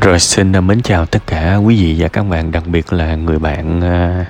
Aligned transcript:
Rồi 0.00 0.18
xin 0.18 0.52
à, 0.56 0.60
mến 0.60 0.82
chào 0.82 1.06
tất 1.06 1.26
cả 1.26 1.56
quý 1.56 1.76
vị 1.76 1.96
và 1.98 2.08
các 2.08 2.22
bạn, 2.22 2.52
đặc 2.52 2.66
biệt 2.66 2.92
là 2.92 3.14
người 3.14 3.38
bạn 3.38 3.78
uh, 3.78 4.26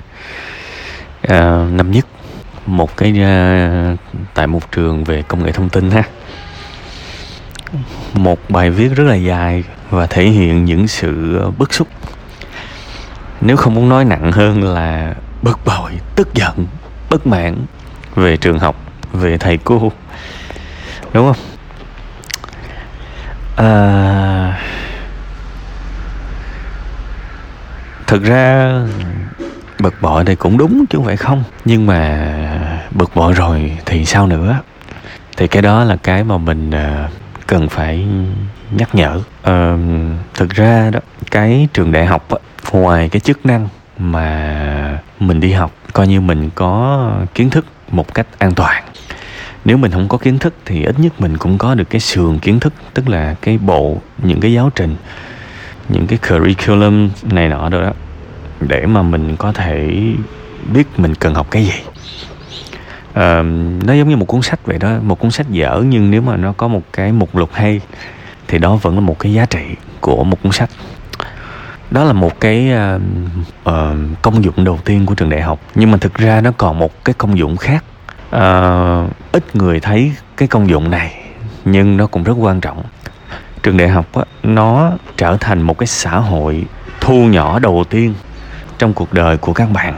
uh, 1.23 1.73
năm 1.73 1.91
nhất 1.91 2.05
một 2.65 2.97
cái 2.97 3.11
uh, 3.11 3.99
tại 4.33 4.47
một 4.47 4.71
trường 4.71 5.03
về 5.03 5.23
công 5.27 5.43
nghệ 5.43 5.51
thông 5.51 5.69
tin 5.69 5.91
ha. 5.91 6.03
Một 8.13 8.39
bài 8.49 8.69
viết 8.69 8.95
rất 8.95 9.03
là 9.03 9.15
dài 9.15 9.63
và 9.89 10.07
thể 10.07 10.25
hiện 10.25 10.65
những 10.65 10.87
sự 10.87 11.41
bức 11.57 11.73
xúc. 11.73 11.87
Nếu 13.41 13.57
không 13.57 13.75
muốn 13.75 13.89
nói 13.89 14.05
nặng 14.05 14.31
hơn 14.31 14.63
là 14.63 15.15
bực 15.41 15.59
bội, 15.65 15.91
tức 16.15 16.33
giận, 16.33 16.67
bất 17.09 17.27
mãn 17.27 17.55
về 18.15 18.37
trường 18.37 18.59
học, 18.59 18.75
về 19.13 19.37
thầy 19.37 19.57
cô. 19.57 19.91
Đúng 21.13 21.33
không? 21.33 21.45
À, 23.55 24.61
thực 28.11 28.23
ra 28.23 28.73
bực 29.79 30.01
bội 30.01 30.23
thì 30.25 30.35
cũng 30.35 30.57
đúng 30.57 30.85
chứ 30.85 30.97
không 30.97 31.05
phải 31.05 31.17
không. 31.17 31.43
Nhưng 31.65 31.85
mà 31.85 32.33
bực 32.91 33.11
bội 33.15 33.33
rồi 33.33 33.77
thì 33.85 34.05
sao 34.05 34.27
nữa? 34.27 34.59
Thì 35.37 35.47
cái 35.47 35.61
đó 35.61 35.83
là 35.83 35.95
cái 35.95 36.23
mà 36.23 36.37
mình 36.37 36.71
ờ, 36.71 37.07
cần 37.47 37.69
phải 37.69 38.05
nhắc 38.71 38.95
nhở. 38.95 39.15
Uh, 39.17 39.79
thực 40.33 40.49
ra 40.49 40.89
đó 40.89 40.99
cái 41.31 41.67
trường 41.73 41.91
đại 41.91 42.05
học 42.05 42.27
ngoài 42.71 43.09
cái 43.09 43.19
chức 43.19 43.45
năng 43.45 43.67
mà 43.97 44.99
mình 45.19 45.39
đi 45.39 45.51
học 45.51 45.71
coi 45.93 46.07
như 46.07 46.21
mình 46.21 46.49
có 46.55 47.11
kiến 47.33 47.49
thức 47.49 47.65
một 47.91 48.13
cách 48.13 48.27
an 48.37 48.53
toàn. 48.53 48.83
Nếu 49.65 49.77
mình 49.77 49.91
không 49.91 50.07
có 50.07 50.17
kiến 50.17 50.39
thức 50.39 50.53
thì 50.65 50.83
ít 50.83 50.99
nhất 50.99 51.21
mình 51.21 51.37
cũng 51.37 51.57
có 51.57 51.75
được 51.75 51.89
cái 51.89 52.01
sườn 52.01 52.39
kiến 52.39 52.59
thức 52.59 52.73
tức 52.93 53.09
là 53.09 53.35
cái 53.41 53.57
bộ 53.57 53.97
những 54.23 54.39
cái 54.39 54.53
giáo 54.53 54.69
trình 54.75 54.95
những 55.91 56.07
cái 56.07 56.19
curriculum 56.29 57.09
này 57.23 57.49
nọ 57.49 57.69
rồi 57.69 57.81
đó 57.81 57.91
để 58.59 58.85
mà 58.85 59.01
mình 59.01 59.35
có 59.37 59.51
thể 59.51 60.03
biết 60.73 60.87
mình 60.97 61.15
cần 61.15 61.33
học 61.33 61.47
cái 61.51 61.65
gì. 61.65 61.81
À, 63.13 63.43
nó 63.85 63.93
giống 63.93 64.09
như 64.09 64.17
một 64.17 64.25
cuốn 64.25 64.41
sách 64.41 64.59
vậy 64.65 64.77
đó 64.79 64.89
một 65.01 65.19
cuốn 65.19 65.31
sách 65.31 65.49
dở 65.49 65.83
nhưng 65.85 66.11
nếu 66.11 66.21
mà 66.21 66.37
nó 66.37 66.53
có 66.57 66.67
một 66.67 66.81
cái 66.93 67.11
mục 67.11 67.35
lục 67.35 67.49
hay 67.53 67.81
thì 68.47 68.57
đó 68.57 68.75
vẫn 68.75 68.95
là 68.95 69.01
một 69.01 69.19
cái 69.19 69.33
giá 69.33 69.45
trị 69.45 69.63
của 70.01 70.23
một 70.23 70.43
cuốn 70.43 70.51
sách. 70.51 70.69
Đó 71.91 72.03
là 72.03 72.13
một 72.13 72.39
cái 72.39 72.71
uh, 72.95 73.01
uh, 73.69 73.73
công 74.21 74.43
dụng 74.43 74.63
đầu 74.63 74.79
tiên 74.85 75.05
của 75.05 75.15
trường 75.15 75.29
đại 75.29 75.41
học 75.41 75.59
nhưng 75.75 75.91
mà 75.91 75.97
thực 75.97 76.13
ra 76.13 76.41
nó 76.41 76.51
còn 76.57 76.79
một 76.79 77.05
cái 77.05 77.13
công 77.17 77.37
dụng 77.37 77.57
khác. 77.57 77.83
Uh, 78.35 79.11
ít 79.31 79.55
người 79.55 79.79
thấy 79.79 80.11
cái 80.37 80.47
công 80.47 80.69
dụng 80.69 80.89
này 80.89 81.23
nhưng 81.65 81.97
nó 81.97 82.07
cũng 82.07 82.23
rất 82.23 82.33
quan 82.33 82.61
trọng 82.61 82.83
trường 83.63 83.77
đại 83.77 83.87
học 83.87 84.05
á, 84.13 84.23
nó 84.43 84.91
trở 85.17 85.37
thành 85.39 85.61
một 85.61 85.77
cái 85.77 85.87
xã 85.87 86.19
hội 86.19 86.65
thu 87.01 87.25
nhỏ 87.27 87.59
đầu 87.59 87.83
tiên 87.89 88.13
trong 88.77 88.93
cuộc 88.93 89.13
đời 89.13 89.37
của 89.37 89.53
các 89.53 89.69
bạn. 89.73 89.95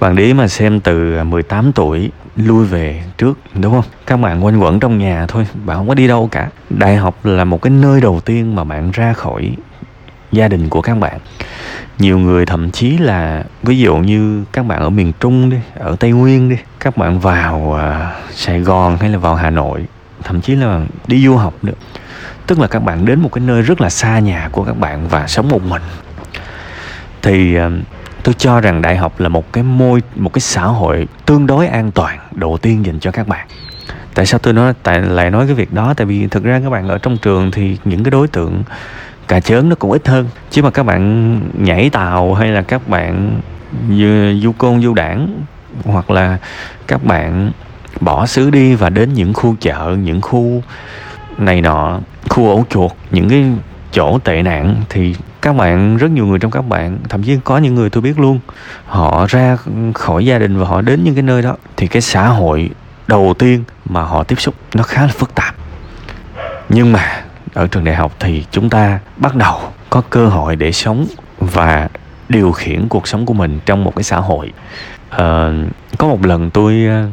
Bạn 0.00 0.16
để 0.16 0.32
mà 0.32 0.48
xem 0.48 0.80
từ 0.80 1.16
à, 1.16 1.24
18 1.24 1.72
tuổi 1.72 2.10
lui 2.36 2.66
về 2.66 3.02
trước 3.18 3.38
đúng 3.54 3.72
không? 3.72 3.84
Các 4.06 4.16
bạn 4.16 4.44
quanh 4.44 4.62
quẩn 4.62 4.80
trong 4.80 4.98
nhà 4.98 5.26
thôi 5.28 5.46
bạn 5.64 5.76
không 5.76 5.88
có 5.88 5.94
đi 5.94 6.08
đâu 6.08 6.28
cả. 6.32 6.48
Đại 6.70 6.96
học 6.96 7.24
là 7.24 7.44
một 7.44 7.62
cái 7.62 7.70
nơi 7.70 8.00
đầu 8.00 8.20
tiên 8.20 8.54
mà 8.54 8.64
bạn 8.64 8.90
ra 8.90 9.12
khỏi 9.12 9.52
gia 10.32 10.48
đình 10.48 10.68
của 10.68 10.80
các 10.80 10.98
bạn. 10.98 11.18
Nhiều 11.98 12.18
người 12.18 12.46
thậm 12.46 12.70
chí 12.70 12.98
là 12.98 13.44
ví 13.62 13.78
dụ 13.78 13.96
như 13.96 14.44
các 14.52 14.66
bạn 14.66 14.80
ở 14.80 14.90
miền 14.90 15.12
trung 15.20 15.50
đi 15.50 15.56
ở 15.74 15.96
tây 15.96 16.10
nguyên 16.10 16.48
đi 16.48 16.56
các 16.80 16.96
bạn 16.96 17.20
vào 17.20 17.58
uh, 17.58 18.32
sài 18.34 18.60
gòn 18.60 18.96
hay 19.00 19.10
là 19.10 19.18
vào 19.18 19.34
hà 19.34 19.50
nội 19.50 19.86
thậm 20.22 20.40
chí 20.40 20.54
là 20.54 20.80
đi 21.06 21.24
du 21.24 21.36
học 21.36 21.54
nữa 21.62 21.72
tức 22.46 22.58
là 22.58 22.66
các 22.66 22.78
bạn 22.78 23.04
đến 23.04 23.20
một 23.20 23.32
cái 23.32 23.44
nơi 23.46 23.62
rất 23.62 23.80
là 23.80 23.90
xa 23.90 24.18
nhà 24.18 24.48
của 24.52 24.64
các 24.64 24.78
bạn 24.78 25.08
và 25.08 25.26
sống 25.26 25.48
một 25.48 25.62
mình. 25.62 25.82
Thì 27.22 27.54
ờ, 27.54 27.70
tôi 28.22 28.34
cho 28.38 28.60
rằng 28.60 28.82
đại 28.82 28.96
học 28.96 29.20
là 29.20 29.28
một 29.28 29.52
cái 29.52 29.64
môi 29.64 30.02
một 30.16 30.32
cái 30.32 30.40
xã 30.40 30.62
hội 30.62 31.08
tương 31.26 31.46
đối 31.46 31.66
an 31.66 31.90
toàn 31.90 32.18
đầu 32.32 32.58
tiên 32.62 32.86
dành 32.86 33.00
cho 33.00 33.10
các 33.10 33.28
bạn. 33.28 33.46
Tại 34.14 34.26
sao 34.26 34.38
tôi 34.38 34.52
nói 34.54 34.74
tại 34.82 35.02
lại 35.02 35.30
nói 35.30 35.46
cái 35.46 35.54
việc 35.54 35.72
đó? 35.72 35.94
Tại 35.96 36.06
vì 36.06 36.26
thực 36.26 36.44
ra 36.44 36.60
các 36.64 36.70
bạn 36.70 36.88
ở 36.88 36.98
trong 36.98 37.16
trường 37.16 37.50
thì 37.50 37.78
những 37.84 38.04
cái 38.04 38.10
đối 38.10 38.28
tượng 38.28 38.62
cà 39.28 39.40
chớn 39.40 39.68
nó 39.68 39.74
cũng 39.74 39.92
ít 39.92 40.08
hơn. 40.08 40.28
Chứ 40.50 40.62
mà 40.62 40.70
các 40.70 40.82
bạn 40.82 41.40
nhảy 41.64 41.90
tàu 41.90 42.34
hay 42.34 42.48
là 42.48 42.62
các 42.62 42.88
bạn 42.88 43.40
du, 43.90 44.40
du 44.42 44.52
côn 44.58 44.82
du 44.82 44.94
đảng 44.94 45.42
hoặc 45.84 46.10
là 46.10 46.38
các 46.86 47.04
bạn 47.04 47.52
bỏ 48.00 48.26
xứ 48.26 48.50
đi 48.50 48.74
và 48.74 48.90
đến 48.90 49.12
những 49.12 49.34
khu 49.34 49.56
chợ 49.60 49.96
những 50.02 50.20
khu 50.20 50.62
này 51.38 51.60
nọ 51.60 52.00
khu 52.32 52.48
ổ 52.48 52.64
chuột 52.70 52.90
những 53.10 53.28
cái 53.28 53.44
chỗ 53.92 54.18
tệ 54.18 54.42
nạn 54.42 54.76
thì 54.88 55.14
các 55.42 55.56
bạn 55.56 55.96
rất 55.96 56.10
nhiều 56.10 56.26
người 56.26 56.38
trong 56.38 56.50
các 56.50 56.68
bạn 56.68 56.98
thậm 57.08 57.22
chí 57.22 57.38
có 57.44 57.58
những 57.58 57.74
người 57.74 57.90
tôi 57.90 58.02
biết 58.02 58.18
luôn 58.18 58.40
họ 58.86 59.26
ra 59.28 59.58
khỏi 59.94 60.26
gia 60.26 60.38
đình 60.38 60.58
và 60.58 60.66
họ 60.66 60.80
đến 60.80 61.04
những 61.04 61.14
cái 61.14 61.22
nơi 61.22 61.42
đó 61.42 61.56
thì 61.76 61.86
cái 61.86 62.02
xã 62.02 62.28
hội 62.28 62.70
đầu 63.06 63.34
tiên 63.38 63.64
mà 63.84 64.02
họ 64.02 64.22
tiếp 64.22 64.40
xúc 64.40 64.54
nó 64.74 64.82
khá 64.82 65.02
là 65.02 65.12
phức 65.12 65.34
tạp. 65.34 65.54
Nhưng 66.68 66.92
mà 66.92 67.22
ở 67.54 67.66
trường 67.66 67.84
đại 67.84 67.94
học 67.94 68.12
thì 68.20 68.44
chúng 68.50 68.70
ta 68.70 68.98
bắt 69.16 69.36
đầu 69.36 69.60
có 69.90 70.02
cơ 70.10 70.26
hội 70.26 70.56
để 70.56 70.72
sống 70.72 71.06
và 71.40 71.88
điều 72.28 72.52
khiển 72.52 72.88
cuộc 72.88 73.08
sống 73.08 73.26
của 73.26 73.34
mình 73.34 73.60
trong 73.66 73.84
một 73.84 73.96
cái 73.96 74.02
xã 74.02 74.16
hội. 74.16 74.52
À, 75.10 75.50
có 75.98 76.06
một 76.06 76.26
lần 76.26 76.50
tôi 76.50 76.86
ờ, 76.88 77.06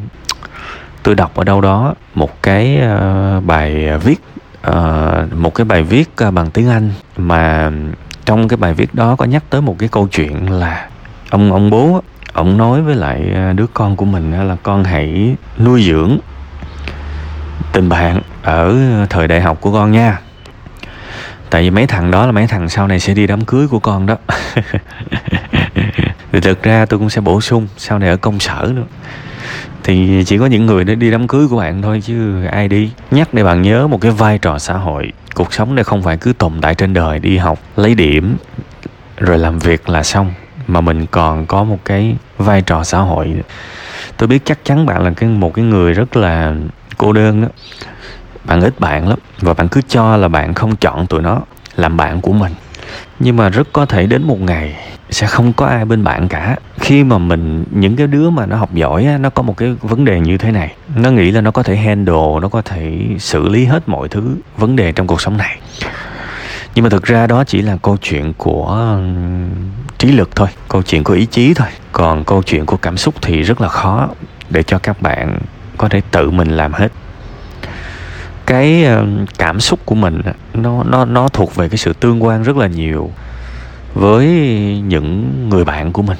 tôi 1.02 1.14
đọc 1.14 1.34
ở 1.34 1.44
đâu 1.44 1.60
đó 1.60 1.94
một 2.14 2.42
cái 2.42 2.78
uh, 2.82 3.44
bài 3.44 3.98
viết 3.98 4.20
uh, 4.68 4.74
một 5.36 5.54
cái 5.54 5.64
bài 5.64 5.82
viết 5.82 6.16
à, 6.16 6.30
bằng 6.30 6.50
tiếng 6.50 6.68
anh 6.68 6.92
mà 7.16 7.70
trong 8.24 8.48
cái 8.48 8.56
bài 8.56 8.74
viết 8.74 8.94
đó 8.94 9.16
có 9.16 9.24
nhắc 9.24 9.42
tới 9.50 9.60
một 9.60 9.76
cái 9.78 9.88
câu 9.88 10.08
chuyện 10.08 10.50
là 10.50 10.88
ông 11.30 11.52
ông 11.52 11.70
bố, 11.70 12.02
ông 12.32 12.56
nói 12.56 12.82
với 12.82 12.94
lại 12.94 13.30
à, 13.34 13.52
đứa 13.52 13.66
con 13.74 13.96
của 13.96 14.04
mình 14.04 14.48
là 14.48 14.56
con 14.62 14.84
hãy 14.84 15.36
nuôi 15.58 15.82
dưỡng 15.82 16.18
tình 17.72 17.88
bạn 17.88 18.20
ở 18.42 18.76
thời 19.10 19.28
đại 19.28 19.40
học 19.40 19.60
của 19.60 19.72
con 19.72 19.92
nha. 19.92 20.18
Tại 21.50 21.62
vì 21.62 21.70
mấy 21.70 21.86
thằng 21.86 22.10
đó 22.10 22.26
là 22.26 22.32
mấy 22.32 22.46
thằng 22.46 22.68
sau 22.68 22.88
này 22.88 23.00
sẽ 23.00 23.14
đi 23.14 23.26
đám 23.26 23.44
cưới 23.44 23.68
của 23.68 23.78
con 23.78 24.06
đó. 24.06 24.16
Thì 26.32 26.40
thực 26.40 26.62
ra 26.62 26.86
tôi 26.86 26.98
cũng 26.98 27.10
sẽ 27.10 27.20
bổ 27.20 27.40
sung, 27.40 27.68
sau 27.76 27.98
này 27.98 28.08
ở 28.08 28.16
công 28.16 28.40
sở 28.40 28.72
nữa 28.74 28.84
thì 29.84 30.24
chỉ 30.26 30.38
có 30.38 30.46
những 30.46 30.66
người 30.66 30.84
đi 30.84 31.10
đám 31.10 31.28
cưới 31.28 31.48
của 31.48 31.56
bạn 31.56 31.82
thôi 31.82 32.02
chứ 32.04 32.44
ai 32.44 32.68
đi. 32.68 32.90
Nhắc 33.10 33.34
để 33.34 33.44
bạn 33.44 33.62
nhớ 33.62 33.86
một 33.86 34.00
cái 34.00 34.10
vai 34.10 34.38
trò 34.38 34.58
xã 34.58 34.74
hội. 34.74 35.12
Cuộc 35.34 35.52
sống 35.52 35.74
này 35.74 35.84
không 35.84 36.02
phải 36.02 36.16
cứ 36.16 36.32
tồn 36.32 36.52
tại 36.60 36.74
trên 36.74 36.94
đời, 36.94 37.18
đi 37.18 37.36
học, 37.36 37.58
lấy 37.76 37.94
điểm, 37.94 38.36
rồi 39.16 39.38
làm 39.38 39.58
việc 39.58 39.88
là 39.88 40.02
xong. 40.02 40.32
Mà 40.66 40.80
mình 40.80 41.06
còn 41.06 41.46
có 41.46 41.64
một 41.64 41.78
cái 41.84 42.16
vai 42.38 42.62
trò 42.62 42.84
xã 42.84 42.98
hội. 42.98 43.34
Tôi 44.16 44.26
biết 44.26 44.42
chắc 44.44 44.58
chắn 44.64 44.86
bạn 44.86 45.04
là 45.04 45.10
cái, 45.16 45.28
một 45.28 45.54
cái 45.54 45.64
người 45.64 45.92
rất 45.92 46.16
là 46.16 46.54
cô 46.98 47.12
đơn 47.12 47.42
đó 47.42 47.48
bạn 48.44 48.60
ít 48.60 48.80
bạn 48.80 49.08
lắm 49.08 49.18
và 49.40 49.54
bạn 49.54 49.68
cứ 49.68 49.80
cho 49.88 50.16
là 50.16 50.28
bạn 50.28 50.54
không 50.54 50.76
chọn 50.76 51.06
tụi 51.06 51.22
nó, 51.22 51.42
làm 51.76 51.96
bạn 51.96 52.20
của 52.20 52.32
mình 52.32 52.52
nhưng 53.20 53.36
mà 53.36 53.48
rất 53.48 53.68
có 53.72 53.86
thể 53.86 54.06
đến 54.06 54.22
một 54.22 54.40
ngày 54.40 54.74
sẽ 55.10 55.26
không 55.26 55.52
có 55.52 55.66
ai 55.66 55.84
bên 55.84 56.04
bạn 56.04 56.28
cả. 56.28 56.56
Khi 56.78 57.04
mà 57.04 57.18
mình 57.18 57.64
những 57.70 57.96
cái 57.96 58.06
đứa 58.06 58.30
mà 58.30 58.46
nó 58.46 58.56
học 58.56 58.74
giỏi 58.74 59.04
á, 59.04 59.18
nó 59.18 59.30
có 59.30 59.42
một 59.42 59.56
cái 59.56 59.74
vấn 59.82 60.04
đề 60.04 60.20
như 60.20 60.38
thế 60.38 60.52
này. 60.52 60.74
Nó 60.96 61.10
nghĩ 61.10 61.30
là 61.30 61.40
nó 61.40 61.50
có 61.50 61.62
thể 61.62 61.76
handle 61.76 62.40
nó 62.42 62.48
có 62.48 62.62
thể 62.62 62.98
xử 63.18 63.48
lý 63.48 63.64
hết 63.64 63.88
mọi 63.88 64.08
thứ 64.08 64.36
vấn 64.56 64.76
đề 64.76 64.92
trong 64.92 65.06
cuộc 65.06 65.20
sống 65.20 65.36
này. 65.36 65.58
Nhưng 66.74 66.82
mà 66.82 66.88
thực 66.88 67.04
ra 67.04 67.26
đó 67.26 67.44
chỉ 67.44 67.62
là 67.62 67.76
câu 67.82 67.96
chuyện 67.96 68.32
của 68.36 68.98
trí 69.98 70.12
lực 70.12 70.36
thôi 70.36 70.48
câu 70.68 70.82
chuyện 70.82 71.04
của 71.04 71.14
ý 71.14 71.26
chí 71.26 71.54
thôi. 71.54 71.68
Còn 71.92 72.24
câu 72.24 72.42
chuyện 72.42 72.66
của 72.66 72.76
cảm 72.76 72.96
xúc 72.96 73.14
thì 73.22 73.42
rất 73.42 73.60
là 73.60 73.68
khó 73.68 74.08
để 74.50 74.62
cho 74.62 74.78
các 74.78 75.02
bạn 75.02 75.38
có 75.76 75.88
thể 75.88 76.00
tự 76.10 76.30
mình 76.30 76.48
làm 76.48 76.72
hết 76.72 76.88
cái 78.50 78.84
ờ, 78.84 79.06
cảm 79.38 79.60
xúc 79.60 79.80
của 79.84 79.94
mình 79.94 80.20
nó 80.54 80.82
nó 80.82 81.04
nó 81.04 81.28
thuộc 81.28 81.54
về 81.54 81.68
cái 81.68 81.78
sự 81.78 81.92
tương 81.92 82.24
quan 82.24 82.42
rất 82.42 82.56
là 82.56 82.66
nhiều 82.66 83.10
với 83.94 84.26
những 84.86 85.48
người 85.48 85.64
bạn 85.64 85.92
của 85.92 86.02
mình. 86.02 86.16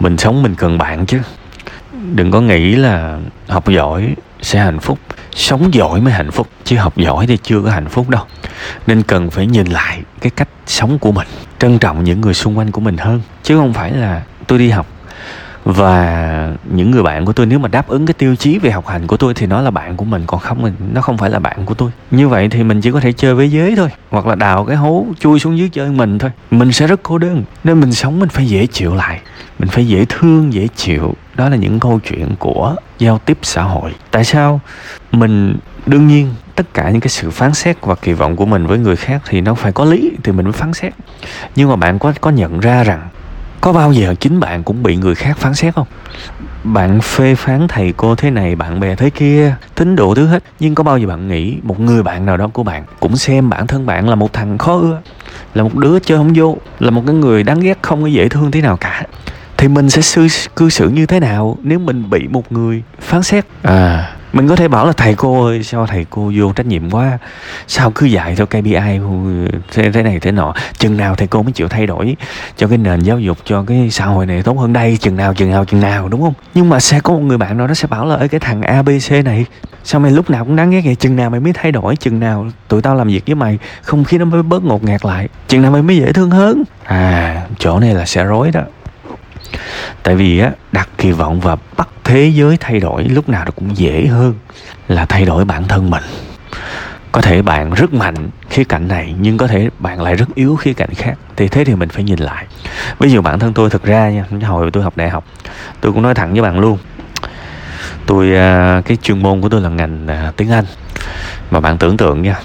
Mình 0.00 0.18
sống 0.18 0.42
mình 0.42 0.54
cần 0.54 0.78
bạn 0.78 1.06
chứ. 1.06 1.18
Đừng 2.14 2.30
có 2.30 2.40
nghĩ 2.40 2.74
là 2.74 3.18
học 3.48 3.68
giỏi 3.68 4.14
sẽ 4.42 4.58
hạnh 4.58 4.78
phúc. 4.78 4.98
Sống 5.34 5.74
giỏi 5.74 6.00
mới 6.00 6.12
hạnh 6.12 6.30
phúc, 6.30 6.48
chứ 6.64 6.76
học 6.76 6.96
giỏi 6.96 7.26
thì 7.26 7.36
chưa 7.42 7.62
có 7.62 7.70
hạnh 7.70 7.88
phúc 7.88 8.08
đâu. 8.08 8.24
Nên 8.86 9.02
cần 9.02 9.30
phải 9.30 9.46
nhìn 9.46 9.66
lại 9.66 10.02
cái 10.20 10.30
cách 10.30 10.48
sống 10.66 10.98
của 10.98 11.12
mình, 11.12 11.28
trân 11.58 11.78
trọng 11.78 12.04
những 12.04 12.20
người 12.20 12.34
xung 12.34 12.58
quanh 12.58 12.70
của 12.70 12.80
mình 12.80 12.96
hơn. 12.96 13.20
Chứ 13.42 13.56
không 13.56 13.72
phải 13.72 13.92
là 13.92 14.22
tôi 14.46 14.58
đi 14.58 14.70
học 14.70 14.86
và 15.64 16.52
những 16.74 16.90
người 16.90 17.02
bạn 17.02 17.24
của 17.24 17.32
tôi, 17.32 17.46
nếu 17.46 17.58
mà 17.58 17.68
đáp 17.68 17.88
ứng 17.88 18.06
cái 18.06 18.14
tiêu 18.14 18.36
chí 18.36 18.58
về 18.58 18.70
học 18.70 18.86
hành 18.86 19.06
của 19.06 19.16
tôi 19.16 19.34
thì 19.34 19.46
nó 19.46 19.60
là 19.60 19.70
bạn 19.70 19.96
của 19.96 20.04
mình, 20.04 20.22
còn 20.26 20.40
không 20.40 20.72
nó 20.92 21.00
không 21.00 21.18
phải 21.18 21.30
là 21.30 21.38
bạn 21.38 21.66
của 21.66 21.74
tôi. 21.74 21.90
Như 22.10 22.28
vậy 22.28 22.48
thì 22.48 22.62
mình 22.62 22.80
chỉ 22.80 22.90
có 22.90 23.00
thể 23.00 23.12
chơi 23.12 23.34
với 23.34 23.50
giới 23.50 23.76
thôi, 23.76 23.88
hoặc 24.10 24.26
là 24.26 24.34
đào 24.34 24.64
cái 24.64 24.76
hố 24.76 25.06
chui 25.20 25.40
xuống 25.40 25.58
dưới 25.58 25.68
chơi 25.68 25.90
mình 25.90 26.18
thôi. 26.18 26.30
Mình 26.50 26.72
sẽ 26.72 26.86
rất 26.86 27.00
cô 27.02 27.18
đơn, 27.18 27.44
nên 27.64 27.80
mình 27.80 27.92
sống 27.92 28.20
mình 28.20 28.28
phải 28.28 28.46
dễ 28.46 28.66
chịu 28.66 28.94
lại, 28.94 29.20
mình 29.58 29.68
phải 29.68 29.88
dễ 29.88 30.04
thương, 30.08 30.52
dễ 30.52 30.68
chịu. 30.76 31.14
Đó 31.34 31.48
là 31.48 31.56
những 31.56 31.80
câu 31.80 32.00
chuyện 32.08 32.36
của 32.38 32.74
giao 32.98 33.18
tiếp 33.18 33.38
xã 33.42 33.62
hội. 33.62 33.94
Tại 34.10 34.24
sao? 34.24 34.60
Mình, 35.12 35.56
đương 35.86 36.08
nhiên, 36.08 36.34
tất 36.54 36.74
cả 36.74 36.90
những 36.90 37.00
cái 37.00 37.08
sự 37.08 37.30
phán 37.30 37.54
xét 37.54 37.76
và 37.80 37.94
kỳ 37.94 38.12
vọng 38.12 38.36
của 38.36 38.46
mình 38.46 38.66
với 38.66 38.78
người 38.78 38.96
khác 38.96 39.22
thì 39.28 39.40
nó 39.40 39.54
phải 39.54 39.72
có 39.72 39.84
lý 39.84 40.12
thì 40.24 40.32
mình 40.32 40.44
mới 40.44 40.52
phán 40.52 40.72
xét. 40.72 40.92
Nhưng 41.56 41.68
mà 41.68 41.76
bạn 41.76 41.98
có 41.98 42.12
có 42.20 42.30
nhận 42.30 42.60
ra 42.60 42.84
rằng 42.84 43.08
có 43.60 43.72
bao 43.72 43.92
giờ 43.92 44.14
chính 44.20 44.40
bạn 44.40 44.62
cũng 44.62 44.82
bị 44.82 44.96
người 44.96 45.14
khác 45.14 45.38
phán 45.38 45.54
xét 45.54 45.74
không? 45.74 45.86
Bạn 46.64 47.00
phê 47.00 47.34
phán 47.34 47.68
thầy 47.68 47.92
cô 47.96 48.14
thế 48.14 48.30
này 48.30 48.56
bạn 48.56 48.80
bè 48.80 48.94
thế 48.94 49.10
kia 49.10 49.54
tính 49.74 49.96
độ 49.96 50.14
thứ 50.14 50.26
hết. 50.26 50.42
Nhưng 50.60 50.74
có 50.74 50.84
bao 50.84 50.98
giờ 50.98 51.06
bạn 51.06 51.28
nghĩ 51.28 51.56
một 51.62 51.80
người 51.80 52.02
bạn 52.02 52.26
nào 52.26 52.36
đó 52.36 52.48
của 52.52 52.62
bạn 52.62 52.84
cũng 53.00 53.16
xem 53.16 53.50
bản 53.50 53.66
thân 53.66 53.86
bạn 53.86 54.08
là 54.08 54.14
một 54.14 54.32
thằng 54.32 54.58
khó 54.58 54.76
ưa 54.76 55.00
là 55.54 55.62
một 55.62 55.74
đứa 55.74 55.98
chơi 55.98 56.18
không 56.18 56.32
vô 56.34 56.56
là 56.78 56.90
một 56.90 57.02
cái 57.06 57.14
người 57.14 57.42
đáng 57.42 57.60
ghét 57.60 57.78
không 57.82 58.02
có 58.02 58.06
dễ 58.06 58.28
thương 58.28 58.50
thế 58.50 58.60
nào 58.60 58.76
cả? 58.76 59.02
Thì 59.56 59.68
mình 59.68 59.90
sẽ 59.90 60.02
sư, 60.02 60.26
cư 60.56 60.70
xử 60.70 60.88
như 60.88 61.06
thế 61.06 61.20
nào 61.20 61.56
nếu 61.62 61.78
mình 61.78 62.10
bị 62.10 62.28
một 62.28 62.52
người 62.52 62.82
phán 63.00 63.22
xét? 63.22 63.44
À 63.62 64.16
mình 64.32 64.48
có 64.48 64.56
thể 64.56 64.68
bảo 64.68 64.86
là 64.86 64.92
thầy 64.92 65.14
cô 65.14 65.44
ơi 65.44 65.62
sao 65.62 65.86
thầy 65.86 66.06
cô 66.10 66.32
vô 66.36 66.52
trách 66.52 66.66
nhiệm 66.66 66.90
quá? 66.90 67.18
Sao 67.66 67.90
cứ 67.90 68.06
dạy 68.06 68.34
theo 68.36 68.46
KPI 68.46 69.00
thế, 69.72 69.90
thế 69.92 70.02
này 70.02 70.20
thế 70.20 70.32
nọ? 70.32 70.54
Chừng 70.78 70.96
nào 70.96 71.14
thầy 71.14 71.26
cô 71.26 71.42
mới 71.42 71.52
chịu 71.52 71.68
thay 71.68 71.86
đổi 71.86 72.16
cho 72.56 72.68
cái 72.68 72.78
nền 72.78 73.00
giáo 73.00 73.18
dục 73.20 73.38
cho 73.44 73.64
cái 73.66 73.90
xã 73.90 74.06
hội 74.06 74.26
này 74.26 74.42
tốt 74.42 74.58
hơn 74.58 74.72
đây 74.72 74.96
chừng 75.00 75.16
nào 75.16 75.34
chừng 75.34 75.50
nào 75.50 75.64
chừng 75.64 75.80
nào 75.80 76.08
đúng 76.08 76.22
không? 76.22 76.34
Nhưng 76.54 76.68
mà 76.68 76.80
sẽ 76.80 77.00
có 77.00 77.12
một 77.12 77.20
người 77.20 77.38
bạn 77.38 77.58
nào 77.58 77.66
đó 77.66 77.74
sẽ 77.74 77.88
bảo 77.88 78.06
là 78.06 78.16
ở 78.16 78.28
cái 78.28 78.40
thằng 78.40 78.62
ABC 78.62 79.24
này 79.24 79.46
sao 79.84 80.00
mày 80.00 80.10
lúc 80.10 80.30
nào 80.30 80.44
cũng 80.44 80.56
đáng 80.56 80.70
ghét 80.70 80.80
vậy? 80.84 80.94
Chừng 80.94 81.16
nào 81.16 81.30
mày 81.30 81.40
mới 81.40 81.52
thay 81.52 81.72
đổi 81.72 81.96
chừng 81.96 82.20
nào 82.20 82.46
tụi 82.68 82.82
tao 82.82 82.94
làm 82.94 83.08
việc 83.08 83.26
với 83.26 83.34
mày 83.34 83.58
không 83.82 84.04
khí 84.04 84.18
nó 84.18 84.24
mới 84.24 84.42
bớt 84.42 84.64
ngột 84.64 84.84
ngạt 84.84 85.04
lại 85.04 85.28
chừng 85.48 85.62
nào 85.62 85.70
mày 85.70 85.82
mới 85.82 85.96
dễ 85.96 86.12
thương 86.12 86.30
hơn. 86.30 86.62
À 86.84 87.42
chỗ 87.58 87.80
này 87.80 87.94
là 87.94 88.06
sẽ 88.06 88.24
rối 88.24 88.50
đó. 88.50 88.60
Tại 90.02 90.14
vì 90.14 90.38
á 90.38 90.50
đặt 90.72 90.88
kỳ 90.98 91.12
vọng 91.12 91.40
và 91.40 91.56
bắt 91.76 91.88
thế 92.10 92.26
giới 92.26 92.56
thay 92.60 92.80
đổi 92.80 93.04
lúc 93.04 93.28
nào 93.28 93.44
nó 93.44 93.50
cũng 93.50 93.76
dễ 93.76 94.06
hơn 94.06 94.34
là 94.88 95.04
thay 95.04 95.24
đổi 95.24 95.44
bản 95.44 95.68
thân 95.68 95.90
mình. 95.90 96.02
Có 97.12 97.20
thể 97.20 97.42
bạn 97.42 97.74
rất 97.74 97.94
mạnh 97.94 98.30
khía 98.48 98.64
cạnh 98.64 98.88
này 98.88 99.14
nhưng 99.20 99.38
có 99.38 99.46
thể 99.46 99.70
bạn 99.78 100.02
lại 100.02 100.16
rất 100.16 100.34
yếu 100.34 100.56
khía 100.56 100.72
cạnh 100.72 100.94
khác. 100.94 101.14
Thì 101.36 101.48
thế 101.48 101.64
thì 101.64 101.74
mình 101.74 101.88
phải 101.88 102.04
nhìn 102.04 102.18
lại. 102.18 102.46
Ví 102.98 103.10
dụ 103.10 103.22
bản 103.22 103.38
thân 103.38 103.54
tôi 103.54 103.70
thực 103.70 103.84
ra 103.84 104.10
nha 104.10 104.24
hồi 104.42 104.70
tôi 104.70 104.82
học 104.82 104.96
đại 104.96 105.10
học 105.10 105.24
tôi 105.80 105.92
cũng 105.92 106.02
nói 106.02 106.14
thẳng 106.14 106.32
với 106.32 106.42
bạn 106.42 106.58
luôn. 106.58 106.78
Tôi 108.06 108.36
à, 108.36 108.82
cái 108.84 108.96
chuyên 109.02 109.22
môn 109.22 109.40
của 109.40 109.48
tôi 109.48 109.60
là 109.60 109.68
ngành 109.68 110.06
à, 110.06 110.32
tiếng 110.36 110.50
anh. 110.50 110.64
Mà 111.50 111.60
bạn 111.60 111.78
tưởng 111.78 111.96
tượng 111.96 112.22
nha 112.22 112.36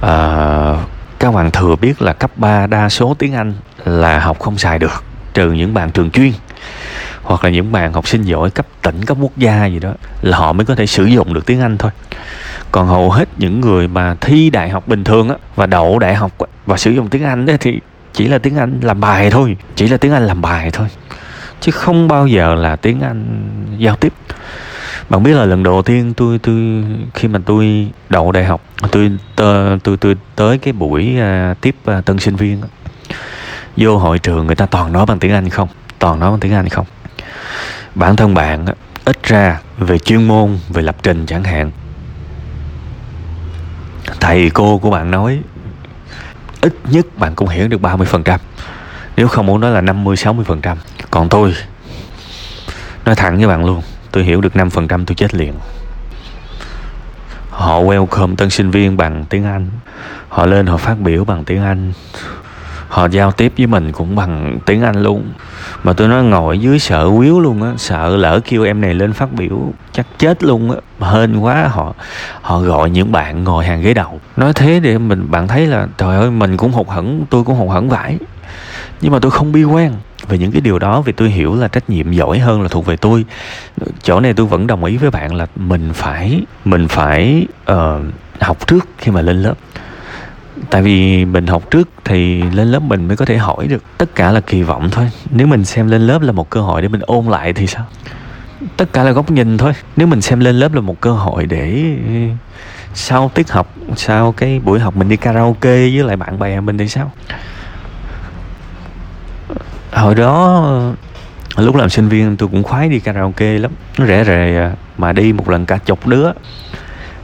à, 0.00 0.74
các 1.18 1.34
bạn 1.34 1.50
thừa 1.50 1.76
biết 1.76 2.02
là 2.02 2.12
cấp 2.12 2.30
3 2.36 2.66
đa 2.66 2.88
số 2.88 3.16
tiếng 3.18 3.34
anh 3.34 3.52
là 3.84 4.18
học 4.18 4.38
không 4.40 4.58
xài 4.58 4.78
được 4.78 5.04
trừ 5.34 5.52
những 5.52 5.74
bạn 5.74 5.90
trường 5.90 6.10
chuyên 6.10 6.32
hoặc 7.30 7.44
là 7.44 7.50
những 7.50 7.72
bạn 7.72 7.92
học 7.92 8.08
sinh 8.08 8.22
giỏi 8.22 8.50
cấp 8.50 8.66
tỉnh 8.82 9.04
cấp 9.04 9.16
quốc 9.20 9.36
gia 9.36 9.66
gì 9.66 9.78
đó 9.78 9.92
là 10.22 10.38
họ 10.38 10.52
mới 10.52 10.64
có 10.64 10.74
thể 10.74 10.86
sử 10.86 11.04
dụng 11.04 11.34
được 11.34 11.46
tiếng 11.46 11.60
Anh 11.60 11.78
thôi. 11.78 11.90
Còn 12.72 12.86
hầu 12.86 13.10
hết 13.10 13.28
những 13.36 13.60
người 13.60 13.88
mà 13.88 14.14
thi 14.20 14.50
đại 14.50 14.68
học 14.68 14.88
bình 14.88 15.04
thường 15.04 15.28
á 15.28 15.34
và 15.56 15.66
đậu 15.66 15.98
đại 15.98 16.14
học 16.14 16.32
và 16.66 16.76
sử 16.76 16.90
dụng 16.90 17.08
tiếng 17.08 17.24
Anh 17.24 17.46
thì 17.60 17.80
chỉ 18.12 18.28
là 18.28 18.38
tiếng 18.38 18.56
Anh 18.56 18.80
làm 18.82 19.00
bài 19.00 19.30
thôi 19.30 19.56
chỉ 19.76 19.88
là 19.88 19.96
tiếng 19.96 20.12
Anh 20.12 20.26
làm 20.26 20.42
bài 20.42 20.70
thôi 20.70 20.88
chứ 21.60 21.72
không 21.72 22.08
bao 22.08 22.26
giờ 22.26 22.54
là 22.54 22.76
tiếng 22.76 23.00
Anh 23.00 23.24
giao 23.78 23.96
tiếp. 23.96 24.12
Bạn 25.08 25.22
biết 25.22 25.34
là 25.34 25.44
lần 25.44 25.62
đầu 25.62 25.82
tiên 25.82 26.14
tôi 26.16 26.38
tôi 26.38 26.84
khi 27.14 27.28
mà 27.28 27.38
tôi 27.46 27.88
đậu 28.08 28.32
đại 28.32 28.44
học 28.44 28.62
tôi 28.90 29.10
tôi 29.36 29.78
tôi, 29.78 29.96
tôi 29.96 30.16
tới 30.36 30.58
cái 30.58 30.72
buổi 30.72 31.16
uh, 31.18 31.60
tiếp 31.60 31.76
uh, 31.90 32.04
tân 32.04 32.18
sinh 32.18 32.36
viên 32.36 32.60
vô 33.76 33.98
hội 33.98 34.18
trường 34.18 34.46
người 34.46 34.56
ta 34.56 34.66
toàn 34.66 34.92
nói 34.92 35.06
bằng 35.06 35.18
tiếng 35.18 35.32
Anh 35.32 35.48
không? 35.48 35.68
Toàn 35.98 36.20
nói 36.20 36.30
bằng 36.30 36.40
tiếng 36.40 36.52
Anh 36.52 36.68
không? 36.68 36.86
Bản 37.94 38.16
thân 38.16 38.34
bạn 38.34 38.64
ít 39.04 39.22
ra 39.22 39.60
về 39.78 39.98
chuyên 39.98 40.28
môn, 40.28 40.58
về 40.68 40.82
lập 40.82 40.96
trình 41.02 41.26
chẳng 41.26 41.44
hạn. 41.44 41.70
Thầy 44.20 44.50
cô 44.50 44.78
của 44.78 44.90
bạn 44.90 45.10
nói, 45.10 45.40
ít 46.60 46.74
nhất 46.90 47.06
bạn 47.16 47.34
cũng 47.34 47.48
hiểu 47.48 47.68
được 47.68 47.80
30% 47.80 48.38
nếu 49.20 49.28
không 49.28 49.46
muốn 49.46 49.60
nói 49.60 49.70
là 49.70 49.80
50 49.80 50.16
60% 50.16 50.76
còn 51.10 51.28
tôi, 51.28 51.54
nói 53.04 53.14
thẳng 53.14 53.36
với 53.36 53.46
bạn 53.46 53.64
luôn, 53.64 53.82
tôi 54.12 54.24
hiểu 54.24 54.40
được 54.40 54.52
5% 54.54 54.86
tôi 54.88 55.14
chết 55.14 55.34
liền. 55.34 55.54
Họ 57.50 57.80
welcome 57.80 58.36
tân 58.36 58.50
sinh 58.50 58.70
viên 58.70 58.96
bằng 58.96 59.24
tiếng 59.24 59.44
Anh. 59.44 59.70
Họ 60.28 60.46
lên, 60.46 60.66
họ 60.66 60.76
phát 60.76 61.00
biểu 61.00 61.24
bằng 61.24 61.44
tiếng 61.44 61.62
Anh. 61.62 61.92
Họ 62.88 63.06
giao 63.06 63.32
tiếp 63.32 63.52
với 63.56 63.66
mình 63.66 63.92
cũng 63.92 64.16
bằng 64.16 64.58
tiếng 64.66 64.82
Anh 64.82 65.02
luôn 65.02 65.32
mà 65.82 65.92
tôi 65.92 66.08
nói 66.08 66.24
ngồi 66.24 66.58
dưới 66.58 66.78
sợ 66.78 67.10
quýu 67.16 67.40
luôn 67.40 67.62
á 67.62 67.72
sợ 67.76 68.16
lỡ 68.16 68.40
kêu 68.44 68.64
em 68.64 68.80
này 68.80 68.94
lên 68.94 69.12
phát 69.12 69.32
biểu 69.32 69.72
chắc 69.92 70.06
chết 70.18 70.42
luôn 70.42 70.70
á. 70.70 70.76
Hên 71.10 71.38
quá 71.38 71.68
họ 71.72 71.94
họ 72.42 72.60
gọi 72.60 72.90
những 72.90 73.12
bạn 73.12 73.44
ngồi 73.44 73.64
hàng 73.64 73.82
ghế 73.82 73.94
đầu. 73.94 74.20
Nói 74.36 74.52
thế 74.52 74.80
để 74.80 74.98
mình 74.98 75.30
bạn 75.30 75.48
thấy 75.48 75.66
là 75.66 75.86
trời 75.98 76.16
ơi 76.16 76.30
mình 76.30 76.56
cũng 76.56 76.72
hụt 76.72 76.88
hẫng 76.88 77.24
tôi 77.30 77.44
cũng 77.44 77.56
hụt 77.56 77.70
hẫng 77.70 77.88
vãi. 77.88 78.18
Nhưng 79.00 79.12
mà 79.12 79.18
tôi 79.18 79.30
không 79.30 79.52
bi 79.52 79.64
quan 79.64 79.94
về 80.28 80.38
những 80.38 80.52
cái 80.52 80.60
điều 80.60 80.78
đó 80.78 81.00
vì 81.00 81.12
tôi 81.12 81.28
hiểu 81.28 81.54
là 81.54 81.68
trách 81.68 81.90
nhiệm 81.90 82.12
giỏi 82.12 82.38
hơn 82.38 82.62
là 82.62 82.68
thuộc 82.68 82.86
về 82.86 82.96
tôi. 82.96 83.24
Chỗ 84.02 84.20
này 84.20 84.34
tôi 84.34 84.46
vẫn 84.46 84.66
đồng 84.66 84.84
ý 84.84 84.96
với 84.96 85.10
bạn 85.10 85.34
là 85.34 85.46
mình 85.56 85.90
phải 85.94 86.42
mình 86.64 86.88
phải 86.88 87.46
uh, 87.72 87.76
học 88.40 88.66
trước 88.66 88.88
khi 88.98 89.12
mà 89.12 89.20
lên 89.20 89.42
lớp 89.42 89.54
tại 90.70 90.82
vì 90.82 91.24
mình 91.24 91.46
học 91.46 91.70
trước 91.70 91.88
thì 92.04 92.42
lên 92.42 92.68
lớp 92.68 92.82
mình 92.82 93.08
mới 93.08 93.16
có 93.16 93.24
thể 93.24 93.36
hỏi 93.36 93.66
được 93.66 93.82
tất 93.98 94.14
cả 94.14 94.32
là 94.32 94.40
kỳ 94.40 94.62
vọng 94.62 94.88
thôi. 94.90 95.10
Nếu 95.30 95.46
mình 95.46 95.64
xem 95.64 95.88
lên 95.88 96.06
lớp 96.06 96.22
là 96.22 96.32
một 96.32 96.50
cơ 96.50 96.60
hội 96.60 96.82
để 96.82 96.88
mình 96.88 97.00
ôn 97.06 97.26
lại 97.26 97.52
thì 97.52 97.66
sao? 97.66 97.86
Tất 98.76 98.92
cả 98.92 99.02
là 99.02 99.10
góc 99.10 99.30
nhìn 99.30 99.58
thôi. 99.58 99.72
Nếu 99.96 100.06
mình 100.06 100.20
xem 100.20 100.40
lên 100.40 100.56
lớp 100.56 100.74
là 100.74 100.80
một 100.80 101.00
cơ 101.00 101.12
hội 101.12 101.46
để 101.46 101.96
sau 102.94 103.30
tiết 103.34 103.50
học, 103.50 103.74
sau 103.96 104.32
cái 104.32 104.60
buổi 104.64 104.80
học 104.80 104.96
mình 104.96 105.08
đi 105.08 105.16
karaoke 105.16 105.76
với 105.76 106.04
lại 106.04 106.16
bạn 106.16 106.38
bè 106.38 106.60
mình 106.60 106.78
thì 106.78 106.88
sao? 106.88 107.12
Hồi 109.92 110.14
đó, 110.14 110.92
lúc 111.56 111.76
làm 111.76 111.88
sinh 111.88 112.08
viên 112.08 112.36
tôi 112.36 112.48
cũng 112.48 112.62
khoái 112.62 112.88
đi 112.88 113.00
karaoke 113.00 113.58
lắm. 113.58 113.70
Nó 113.98 114.06
rẻ 114.06 114.24
rề 114.24 114.56
à, 114.56 114.72
mà 114.98 115.12
đi 115.12 115.32
một 115.32 115.48
lần 115.48 115.66
cả 115.66 115.78
chục 115.78 116.06
đứa. 116.06 116.30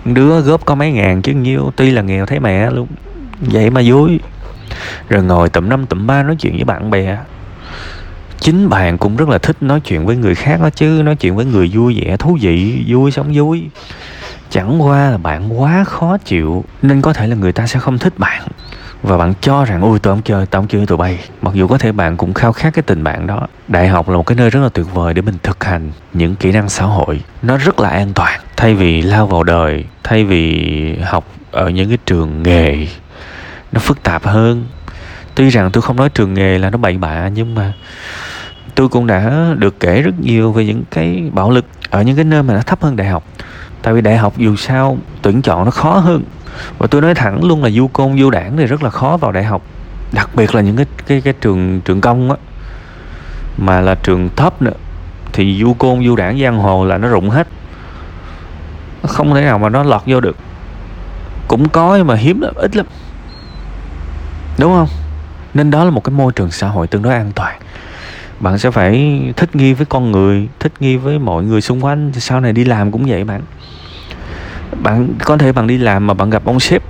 Đứa 0.04 0.40
góp 0.40 0.64
có 0.64 0.74
mấy 0.74 0.92
ngàn 0.92 1.22
chứ 1.22 1.32
nhiêu, 1.32 1.72
tuy 1.76 1.90
là 1.90 2.02
nghèo 2.02 2.26
thấy 2.26 2.40
mẹ 2.40 2.70
luôn 2.70 2.86
vậy 3.40 3.70
mà 3.70 3.80
vui. 3.84 4.20
Rồi 5.08 5.22
ngồi 5.22 5.48
tụm 5.48 5.68
năm 5.68 5.86
tụm 5.86 6.06
ba 6.06 6.22
nói 6.22 6.36
chuyện 6.36 6.54
với 6.54 6.64
bạn 6.64 6.90
bè. 6.90 7.18
Chính 8.40 8.68
bạn 8.68 8.98
cũng 8.98 9.16
rất 9.16 9.28
là 9.28 9.38
thích 9.38 9.56
nói 9.60 9.80
chuyện 9.80 10.06
với 10.06 10.16
người 10.16 10.34
khác 10.34 10.60
đó 10.60 10.70
chứ, 10.70 11.02
nói 11.04 11.16
chuyện 11.16 11.36
với 11.36 11.44
người 11.44 11.70
vui 11.74 12.00
vẻ, 12.00 12.16
thú 12.16 12.38
vị, 12.40 12.84
vui 12.88 13.10
sống 13.10 13.32
vui. 13.34 13.64
Chẳng 14.50 14.82
qua 14.82 15.10
là 15.10 15.18
bạn 15.18 15.60
quá 15.60 15.84
khó 15.84 16.18
chịu, 16.18 16.64
nên 16.82 17.02
có 17.02 17.12
thể 17.12 17.26
là 17.26 17.36
người 17.36 17.52
ta 17.52 17.66
sẽ 17.66 17.78
không 17.78 17.98
thích 17.98 18.18
bạn. 18.18 18.42
Và 19.02 19.16
bạn 19.16 19.34
cho 19.40 19.64
rằng 19.64 19.82
ui 19.82 19.98
tôi 19.98 20.14
không 20.14 20.22
chơi 20.22 20.46
tôi 20.46 20.62
không 20.62 20.68
chơi 20.68 20.86
tụi 20.86 20.98
bay. 20.98 21.18
Mặc 21.42 21.54
dù 21.54 21.66
có 21.66 21.78
thể 21.78 21.92
bạn 21.92 22.16
cũng 22.16 22.34
khao 22.34 22.52
khát 22.52 22.74
cái 22.74 22.82
tình 22.82 23.04
bạn 23.04 23.26
đó. 23.26 23.46
Đại 23.68 23.88
học 23.88 24.08
là 24.08 24.16
một 24.16 24.26
cái 24.26 24.36
nơi 24.36 24.50
rất 24.50 24.60
là 24.60 24.68
tuyệt 24.68 24.86
vời 24.94 25.14
để 25.14 25.22
mình 25.22 25.34
thực 25.42 25.64
hành 25.64 25.90
những 26.12 26.36
kỹ 26.36 26.52
năng 26.52 26.68
xã 26.68 26.84
hội. 26.84 27.20
Nó 27.42 27.56
rất 27.56 27.80
là 27.80 27.88
an 27.88 28.12
toàn, 28.14 28.40
thay 28.56 28.74
vì 28.74 29.02
lao 29.02 29.26
vào 29.26 29.42
đời, 29.42 29.84
thay 30.04 30.24
vì 30.24 30.98
học 31.04 31.24
ở 31.50 31.68
những 31.68 31.88
cái 31.88 31.98
trường 32.06 32.42
nghề 32.42 32.86
nó 33.72 33.80
phức 33.80 34.02
tạp 34.02 34.24
hơn. 34.24 34.66
Tuy 35.34 35.48
rằng 35.48 35.70
tôi 35.70 35.82
không 35.82 35.96
nói 35.96 36.08
trường 36.08 36.34
nghề 36.34 36.58
là 36.58 36.70
nó 36.70 36.78
bậy 36.78 36.98
bạ, 36.98 37.28
nhưng 37.28 37.54
mà 37.54 37.72
tôi 38.74 38.88
cũng 38.88 39.06
đã 39.06 39.54
được 39.58 39.80
kể 39.80 40.02
rất 40.02 40.20
nhiều 40.20 40.52
về 40.52 40.66
những 40.66 40.82
cái 40.90 41.30
bạo 41.32 41.50
lực 41.50 41.64
ở 41.90 42.02
những 42.02 42.16
cái 42.16 42.24
nơi 42.24 42.42
mà 42.42 42.54
nó 42.54 42.60
thấp 42.60 42.82
hơn 42.82 42.96
đại 42.96 43.06
học. 43.06 43.24
Tại 43.82 43.94
vì 43.94 44.00
đại 44.00 44.16
học 44.16 44.34
dù 44.36 44.56
sao 44.56 44.98
tuyển 45.22 45.42
chọn 45.42 45.64
nó 45.64 45.70
khó 45.70 45.98
hơn. 45.98 46.24
Và 46.78 46.86
tôi 46.86 47.02
nói 47.02 47.14
thẳng 47.14 47.44
luôn 47.44 47.64
là 47.64 47.70
du 47.70 47.88
côn, 47.88 48.18
du 48.18 48.30
đảng 48.30 48.56
thì 48.56 48.66
rất 48.66 48.82
là 48.82 48.90
khó 48.90 49.16
vào 49.16 49.32
đại 49.32 49.44
học, 49.44 49.62
đặc 50.12 50.30
biệt 50.34 50.54
là 50.54 50.60
những 50.60 50.76
cái 50.76 50.86
cái 51.06 51.20
cái 51.20 51.34
trường 51.40 51.80
trường 51.80 52.00
công 52.00 52.30
á. 52.30 52.36
Mà 53.58 53.80
là 53.80 53.94
trường 53.94 54.28
thấp 54.36 54.62
nữa, 54.62 54.72
thì 55.32 55.60
du 55.60 55.74
côn, 55.74 56.04
du 56.04 56.16
đảng, 56.16 56.40
giang 56.40 56.58
hồ 56.58 56.84
là 56.84 56.98
nó 56.98 57.08
rụng 57.08 57.30
hết. 57.30 57.48
Không 59.02 59.34
thể 59.34 59.40
nào 59.40 59.58
mà 59.58 59.68
nó 59.68 59.82
lọt 59.82 60.02
vô 60.06 60.20
được. 60.20 60.36
Cũng 61.48 61.68
có 61.68 61.96
nhưng 61.96 62.06
mà 62.06 62.14
hiếm 62.14 62.40
lắm, 62.40 62.54
ít 62.56 62.76
lắm 62.76 62.86
đúng 64.58 64.72
không? 64.72 64.88
Nên 65.54 65.70
đó 65.70 65.84
là 65.84 65.90
một 65.90 66.04
cái 66.04 66.12
môi 66.12 66.32
trường 66.32 66.50
xã 66.50 66.68
hội 66.68 66.86
tương 66.86 67.02
đối 67.02 67.14
an 67.14 67.32
toàn. 67.34 67.58
Bạn 68.40 68.58
sẽ 68.58 68.70
phải 68.70 69.22
thích 69.36 69.56
nghi 69.56 69.72
với 69.72 69.86
con 69.86 70.12
người, 70.12 70.48
thích 70.60 70.72
nghi 70.80 70.96
với 70.96 71.18
mọi 71.18 71.44
người 71.44 71.60
xung 71.60 71.84
quanh. 71.84 72.12
Sau 72.14 72.40
này 72.40 72.52
đi 72.52 72.64
làm 72.64 72.92
cũng 72.92 73.04
vậy 73.08 73.24
bạn. 73.24 73.42
Bạn, 74.82 75.08
có 75.24 75.36
thể 75.36 75.52
bạn 75.52 75.66
đi 75.66 75.78
làm 75.78 76.06
mà 76.06 76.14
bạn 76.14 76.30
gặp 76.30 76.44
ông 76.44 76.60
sếp 76.60 76.82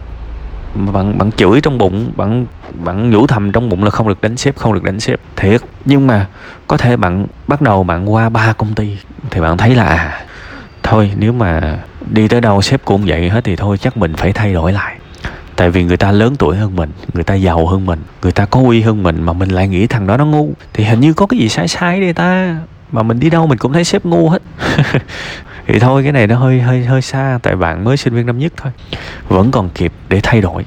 mà 0.74 0.92
bạn 0.92 1.18
bạn 1.18 1.32
chửi 1.32 1.60
trong 1.60 1.78
bụng, 1.78 2.12
bạn 2.16 2.46
bạn 2.84 3.10
nhủ 3.10 3.26
thầm 3.26 3.52
trong 3.52 3.68
bụng 3.68 3.84
là 3.84 3.90
không 3.90 4.08
được 4.08 4.20
đánh 4.22 4.36
sếp, 4.36 4.56
không 4.56 4.74
được 4.74 4.82
đánh 4.82 5.00
sếp. 5.00 5.20
Thiệt. 5.36 5.60
Nhưng 5.84 6.06
mà 6.06 6.26
có 6.66 6.76
thể 6.76 6.96
bạn 6.96 7.26
bắt 7.46 7.62
đầu 7.62 7.84
bạn 7.84 8.12
qua 8.12 8.28
ba 8.28 8.52
công 8.52 8.74
ty 8.74 8.98
thì 9.30 9.40
bạn 9.40 9.56
thấy 9.56 9.74
là 9.74 9.84
à 9.84 10.24
thôi, 10.82 11.12
nếu 11.16 11.32
mà 11.32 11.78
đi 12.10 12.28
tới 12.28 12.40
đâu 12.40 12.62
sếp 12.62 12.84
cũng 12.84 13.02
vậy 13.06 13.30
hết 13.30 13.44
thì 13.44 13.56
thôi, 13.56 13.78
chắc 13.78 13.96
mình 13.96 14.14
phải 14.16 14.32
thay 14.32 14.52
đổi 14.52 14.72
lại 14.72 14.96
tại 15.56 15.70
vì 15.70 15.84
người 15.84 15.96
ta 15.96 16.12
lớn 16.12 16.36
tuổi 16.38 16.56
hơn 16.56 16.76
mình, 16.76 16.90
người 17.14 17.24
ta 17.24 17.34
giàu 17.34 17.66
hơn 17.66 17.86
mình, 17.86 17.98
người 18.22 18.32
ta 18.32 18.46
có 18.46 18.60
uy 18.60 18.82
hơn 18.82 19.02
mình 19.02 19.22
mà 19.22 19.32
mình 19.32 19.48
lại 19.48 19.68
nghĩ 19.68 19.86
thằng 19.86 20.06
đó 20.06 20.16
nó 20.16 20.26
ngu, 20.26 20.52
thì 20.72 20.84
hình 20.84 21.00
như 21.00 21.12
có 21.12 21.26
cái 21.26 21.38
gì 21.38 21.48
sai 21.48 21.68
sai 21.68 22.00
đây 22.00 22.12
ta. 22.12 22.58
Mà 22.92 23.02
mình 23.02 23.20
đi 23.20 23.30
đâu 23.30 23.46
mình 23.46 23.58
cũng 23.58 23.72
thấy 23.72 23.84
sếp 23.84 24.04
ngu 24.04 24.28
hết. 24.28 24.42
Thì 25.66 25.78
thôi, 25.78 26.02
cái 26.02 26.12
này 26.12 26.26
nó 26.26 26.38
hơi 26.38 26.60
hơi 26.60 26.84
hơi 26.84 27.02
xa, 27.02 27.38
tại 27.42 27.56
bạn 27.56 27.84
mới 27.84 27.96
sinh 27.96 28.14
viên 28.14 28.26
năm 28.26 28.38
nhất 28.38 28.52
thôi. 28.56 28.72
Vẫn 29.28 29.50
còn 29.50 29.70
kịp 29.70 29.92
để 30.08 30.20
thay 30.22 30.40
đổi. 30.40 30.64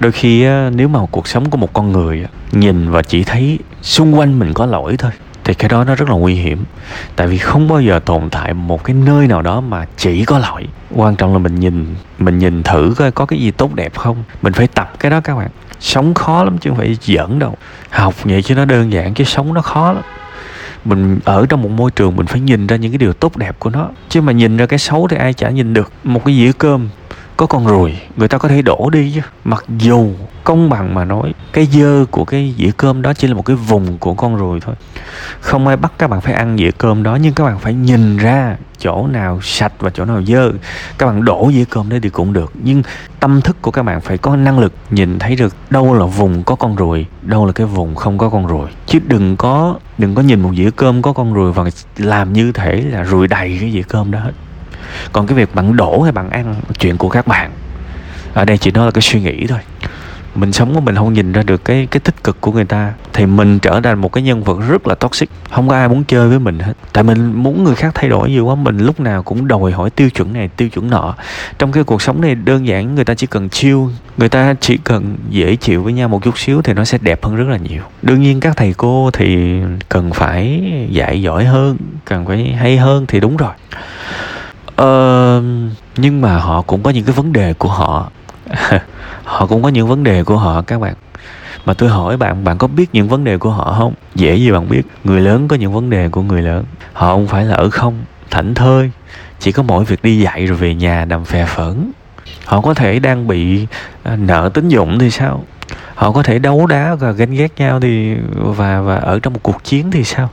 Đôi 0.00 0.12
khi 0.12 0.46
nếu 0.70 0.88
mà 0.88 1.00
cuộc 1.10 1.28
sống 1.28 1.50
của 1.50 1.56
một 1.56 1.72
con 1.72 1.92
người 1.92 2.26
nhìn 2.52 2.90
và 2.90 3.02
chỉ 3.02 3.24
thấy 3.24 3.58
xung 3.82 4.18
quanh 4.18 4.38
mình 4.38 4.52
có 4.52 4.66
lỗi 4.66 4.96
thôi 4.96 5.10
thì 5.44 5.54
cái 5.54 5.68
đó 5.68 5.84
nó 5.84 5.94
rất 5.94 6.08
là 6.08 6.14
nguy 6.14 6.34
hiểm. 6.34 6.64
Tại 7.16 7.26
vì 7.26 7.38
không 7.38 7.68
bao 7.68 7.80
giờ 7.80 7.98
tồn 8.04 8.30
tại 8.30 8.54
một 8.54 8.84
cái 8.84 8.96
nơi 9.06 9.26
nào 9.26 9.42
đó 9.42 9.60
mà 9.60 9.86
chỉ 9.96 10.24
có 10.24 10.38
lỗi 10.38 10.66
quan 10.90 11.16
trọng 11.16 11.32
là 11.32 11.38
mình 11.38 11.60
nhìn 11.60 11.94
mình 12.18 12.38
nhìn 12.38 12.62
thử 12.62 12.94
coi 12.96 13.10
có 13.10 13.26
cái 13.26 13.38
gì 13.38 13.50
tốt 13.50 13.74
đẹp 13.74 13.96
không. 13.96 14.24
Mình 14.42 14.52
phải 14.52 14.66
tập 14.66 14.92
cái 14.98 15.10
đó 15.10 15.20
các 15.20 15.36
bạn. 15.36 15.48
Sống 15.80 16.14
khó 16.14 16.44
lắm 16.44 16.58
chứ 16.58 16.70
không 16.70 16.78
phải 16.78 16.98
giỡn 17.02 17.38
đâu. 17.38 17.56
Học 17.90 18.14
vậy 18.24 18.42
chứ 18.42 18.54
nó 18.54 18.64
đơn 18.64 18.92
giản 18.92 19.14
chứ 19.14 19.24
sống 19.24 19.54
nó 19.54 19.62
khó 19.62 19.92
lắm. 19.92 20.02
Mình 20.84 21.20
ở 21.24 21.46
trong 21.48 21.62
một 21.62 21.70
môi 21.70 21.90
trường 21.90 22.16
mình 22.16 22.26
phải 22.26 22.40
nhìn 22.40 22.66
ra 22.66 22.76
những 22.76 22.92
cái 22.92 22.98
điều 22.98 23.12
tốt 23.12 23.36
đẹp 23.36 23.56
của 23.58 23.70
nó. 23.70 23.88
Chứ 24.08 24.20
mà 24.20 24.32
nhìn 24.32 24.56
ra 24.56 24.66
cái 24.66 24.78
xấu 24.78 25.08
thì 25.08 25.16
ai 25.16 25.32
chả 25.32 25.50
nhìn 25.50 25.74
được. 25.74 25.92
Một 26.04 26.24
cái 26.24 26.34
dĩa 26.34 26.52
cơm 26.58 26.88
có 27.42 27.46
con 27.46 27.66
ruồi 27.66 27.96
người 28.16 28.28
ta 28.28 28.38
có 28.38 28.48
thể 28.48 28.62
đổ 28.62 28.90
đi 28.92 29.12
chứ. 29.14 29.20
Mặc 29.44 29.64
dù 29.78 30.10
công 30.44 30.70
bằng 30.70 30.94
mà 30.94 31.04
nói, 31.04 31.34
cái 31.52 31.66
dơ 31.66 32.04
của 32.10 32.24
cái 32.24 32.54
dĩa 32.58 32.70
cơm 32.76 33.02
đó 33.02 33.12
chỉ 33.12 33.28
là 33.28 33.34
một 33.34 33.42
cái 33.42 33.56
vùng 33.56 33.98
của 33.98 34.14
con 34.14 34.36
ruồi 34.36 34.60
thôi. 34.60 34.74
Không 35.40 35.66
ai 35.66 35.76
bắt 35.76 35.92
các 35.98 36.10
bạn 36.10 36.20
phải 36.20 36.34
ăn 36.34 36.56
dĩa 36.58 36.70
cơm 36.70 37.02
đó, 37.02 37.18
nhưng 37.22 37.34
các 37.34 37.44
bạn 37.44 37.58
phải 37.58 37.74
nhìn 37.74 38.16
ra 38.16 38.56
chỗ 38.78 39.06
nào 39.06 39.40
sạch 39.42 39.72
và 39.78 39.90
chỗ 39.90 40.04
nào 40.04 40.22
dơ. 40.22 40.52
Các 40.98 41.06
bạn 41.06 41.24
đổ 41.24 41.50
dĩa 41.54 41.64
cơm 41.70 41.88
đấy 41.88 42.00
thì 42.02 42.08
cũng 42.08 42.32
được, 42.32 42.52
nhưng 42.62 42.82
tâm 43.20 43.40
thức 43.40 43.56
của 43.62 43.70
các 43.70 43.82
bạn 43.82 44.00
phải 44.00 44.18
có 44.18 44.36
năng 44.36 44.58
lực 44.58 44.72
nhìn 44.90 45.18
thấy 45.18 45.36
được 45.36 45.54
đâu 45.70 45.94
là 45.94 46.04
vùng 46.04 46.42
có 46.42 46.54
con 46.54 46.76
ruồi 46.76 47.06
đâu 47.22 47.46
là 47.46 47.52
cái 47.52 47.66
vùng 47.66 47.94
không 47.94 48.18
có 48.18 48.28
con 48.28 48.46
ruồi 48.46 48.68
chứ 48.86 48.98
đừng 49.06 49.36
có 49.36 49.78
đừng 49.98 50.14
có 50.14 50.22
nhìn 50.22 50.40
một 50.40 50.50
dĩa 50.56 50.70
cơm 50.76 51.02
có 51.02 51.12
con 51.12 51.34
ruồi 51.34 51.52
và 51.52 51.64
làm 51.96 52.32
như 52.32 52.52
thể 52.52 52.84
là 52.90 53.02
ruồi 53.02 53.28
đầy 53.28 53.58
cái 53.60 53.72
dĩa 53.72 53.82
cơm 53.88 54.10
đó 54.10 54.18
hết 54.18 54.32
còn 55.12 55.26
cái 55.26 55.36
việc 55.36 55.54
bạn 55.54 55.76
đổ 55.76 56.02
hay 56.02 56.12
bạn 56.12 56.30
ăn, 56.30 56.54
chuyện 56.78 56.96
của 56.96 57.08
các 57.08 57.26
bạn. 57.26 57.50
Ở 58.34 58.44
đây 58.44 58.58
chỉ 58.58 58.70
nói 58.70 58.84
là 58.84 58.90
cái 58.90 59.02
suy 59.02 59.20
nghĩ 59.20 59.46
thôi. 59.46 59.58
Mình 60.34 60.52
sống 60.52 60.74
của 60.74 60.80
mình 60.80 60.96
không 60.96 61.12
nhìn 61.12 61.32
ra 61.32 61.42
được 61.42 61.64
cái 61.64 61.88
cái 61.90 62.00
tích 62.00 62.24
cực 62.24 62.40
của 62.40 62.52
người 62.52 62.64
ta. 62.64 62.92
Thì 63.12 63.26
mình 63.26 63.58
trở 63.58 63.80
thành 63.80 64.00
một 64.00 64.12
cái 64.12 64.22
nhân 64.22 64.42
vật 64.42 64.58
rất 64.68 64.86
là 64.86 64.94
toxic. 64.94 65.30
Không 65.50 65.68
có 65.68 65.74
ai 65.74 65.88
muốn 65.88 66.04
chơi 66.04 66.28
với 66.28 66.38
mình 66.38 66.58
hết. 66.58 66.72
Tại 66.92 67.04
mình 67.04 67.32
muốn 67.32 67.64
người 67.64 67.74
khác 67.74 67.94
thay 67.94 68.08
đổi 68.08 68.30
nhiều 68.30 68.46
quá, 68.46 68.54
mình 68.54 68.78
lúc 68.78 69.00
nào 69.00 69.22
cũng 69.22 69.48
đòi 69.48 69.72
hỏi 69.72 69.90
tiêu 69.90 70.10
chuẩn 70.10 70.32
này, 70.32 70.48
tiêu 70.56 70.68
chuẩn 70.68 70.90
nọ. 70.90 71.14
Trong 71.58 71.72
cái 71.72 71.84
cuộc 71.84 72.02
sống 72.02 72.20
này, 72.20 72.34
đơn 72.34 72.66
giản, 72.66 72.94
người 72.94 73.04
ta 73.04 73.14
chỉ 73.14 73.26
cần 73.26 73.48
chiêu 73.48 73.90
người 74.16 74.28
ta 74.28 74.54
chỉ 74.60 74.76
cần 74.84 75.16
dễ 75.30 75.56
chịu 75.56 75.82
với 75.82 75.92
nhau 75.92 76.08
một 76.08 76.22
chút 76.22 76.38
xíu 76.38 76.62
thì 76.62 76.72
nó 76.72 76.84
sẽ 76.84 76.98
đẹp 77.00 77.24
hơn 77.24 77.36
rất 77.36 77.48
là 77.48 77.56
nhiều. 77.56 77.82
Đương 78.02 78.22
nhiên 78.22 78.40
các 78.40 78.56
thầy 78.56 78.74
cô 78.76 79.10
thì 79.12 79.60
cần 79.88 80.12
phải 80.12 80.62
dạy 80.90 81.22
giỏi 81.22 81.44
hơn, 81.44 81.76
cần 82.04 82.26
phải 82.26 82.52
hay 82.52 82.76
hơn 82.76 83.06
thì 83.08 83.20
đúng 83.20 83.36
rồi 83.36 83.52
ờ, 84.76 85.42
nhưng 85.96 86.20
mà 86.20 86.38
họ 86.38 86.62
cũng 86.62 86.82
có 86.82 86.90
những 86.90 87.04
cái 87.04 87.14
vấn 87.14 87.32
đề 87.32 87.54
của 87.54 87.68
họ. 87.68 88.10
Họ 89.24 89.46
cũng 89.46 89.62
có 89.62 89.68
những 89.68 89.88
vấn 89.88 90.04
đề 90.04 90.24
của 90.24 90.36
họ 90.36 90.62
các 90.62 90.80
bạn. 90.80 90.94
Mà 91.64 91.74
tôi 91.74 91.88
hỏi 91.88 92.16
bạn 92.16 92.44
bạn 92.44 92.58
có 92.58 92.66
biết 92.66 92.90
những 92.92 93.08
vấn 93.08 93.24
đề 93.24 93.38
của 93.38 93.50
họ 93.50 93.74
không? 93.78 93.94
Dễ 94.14 94.36
gì 94.36 94.50
bạn 94.50 94.68
biết 94.68 94.82
người 95.04 95.20
lớn 95.20 95.48
có 95.48 95.56
những 95.56 95.72
vấn 95.72 95.90
đề 95.90 96.08
của 96.08 96.22
người 96.22 96.42
lớn. 96.42 96.64
Họ 96.92 97.12
không 97.12 97.26
phải 97.26 97.44
là 97.44 97.54
ở 97.54 97.70
không 97.70 98.04
thảnh 98.30 98.54
thơi. 98.54 98.90
Chỉ 99.40 99.52
có 99.52 99.62
mỗi 99.62 99.84
việc 99.84 100.02
đi 100.02 100.18
dạy 100.18 100.46
rồi 100.46 100.58
về 100.58 100.74
nhà 100.74 101.04
nằm 101.04 101.24
phè 101.24 101.44
phẫn. 101.44 101.92
Họ 102.44 102.60
có 102.60 102.74
thể 102.74 102.98
đang 102.98 103.28
bị 103.28 103.66
à, 104.02 104.16
nợ 104.16 104.50
tín 104.54 104.68
dụng 104.68 104.98
thì 104.98 105.10
sao? 105.10 105.44
Họ 105.94 106.12
có 106.12 106.22
thể 106.22 106.38
đấu 106.38 106.66
đá 106.66 106.94
và 106.94 107.12
ganh 107.12 107.30
ghét 107.30 107.52
nhau 107.56 107.80
thì 107.80 108.16
và 108.34 108.80
và 108.80 108.96
ở 108.96 109.18
trong 109.22 109.32
một 109.32 109.40
cuộc 109.42 109.64
chiến 109.64 109.90
thì 109.90 110.04
sao? 110.04 110.30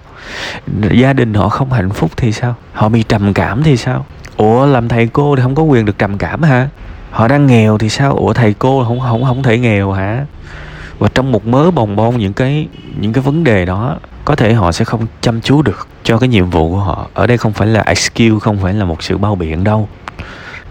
Gia 0.91 1.13
đình 1.13 1.33
họ 1.33 1.49
không 1.49 1.71
hạnh 1.71 1.89
phúc 1.89 2.11
thì 2.17 2.31
sao? 2.31 2.55
Họ 2.73 2.89
bị 2.89 3.03
trầm 3.03 3.33
cảm 3.33 3.63
thì 3.63 3.77
sao? 3.77 4.05
Ủa, 4.39 4.65
làm 4.65 4.87
thầy 4.87 5.07
cô 5.07 5.35
thì 5.35 5.41
không 5.41 5.55
có 5.55 5.63
quyền 5.63 5.85
được 5.85 5.97
trầm 5.97 6.17
cảm 6.17 6.41
hả? 6.41 6.67
Họ 7.11 7.27
đang 7.27 7.47
nghèo 7.47 7.77
thì 7.77 7.89
sao? 7.89 8.13
Ủa, 8.13 8.33
thầy 8.33 8.53
cô 8.53 8.83
không 8.87 8.99
không 8.99 9.23
không 9.23 9.43
thể 9.43 9.57
nghèo 9.57 9.91
hả? 9.91 10.25
Và 10.99 11.09
trong 11.15 11.31
một 11.31 11.45
mớ 11.47 11.71
bồng 11.71 11.95
bông 11.95 12.17
những 12.17 12.33
cái 12.33 12.67
những 12.99 13.13
cái 13.13 13.23
vấn 13.23 13.43
đề 13.43 13.65
đó, 13.65 13.97
có 14.25 14.35
thể 14.35 14.53
họ 14.53 14.71
sẽ 14.71 14.85
không 14.85 15.07
chăm 15.21 15.41
chú 15.41 15.61
được 15.61 15.87
cho 16.03 16.17
cái 16.17 16.29
nhiệm 16.29 16.49
vụ 16.49 16.69
của 16.69 16.79
họ. 16.79 17.07
Ở 17.13 17.27
đây 17.27 17.37
không 17.37 17.53
phải 17.53 17.67
là 17.67 17.81
excuse, 17.81 18.39
không 18.41 18.57
phải 18.57 18.73
là 18.73 18.85
một 18.85 19.03
sự 19.03 19.17
bao 19.17 19.35
biện 19.35 19.63
đâu. 19.63 19.89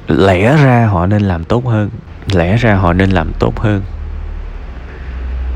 Lẽ 0.08 0.56
ra 0.56 0.86
họ 0.86 1.06
nên 1.06 1.22
làm 1.22 1.44
tốt 1.44 1.66
hơn. 1.66 1.90
Lẽ 2.32 2.56
ra 2.56 2.74
họ 2.74 2.92
nên 2.92 3.10
làm 3.10 3.32
tốt 3.38 3.60
hơn. 3.60 3.82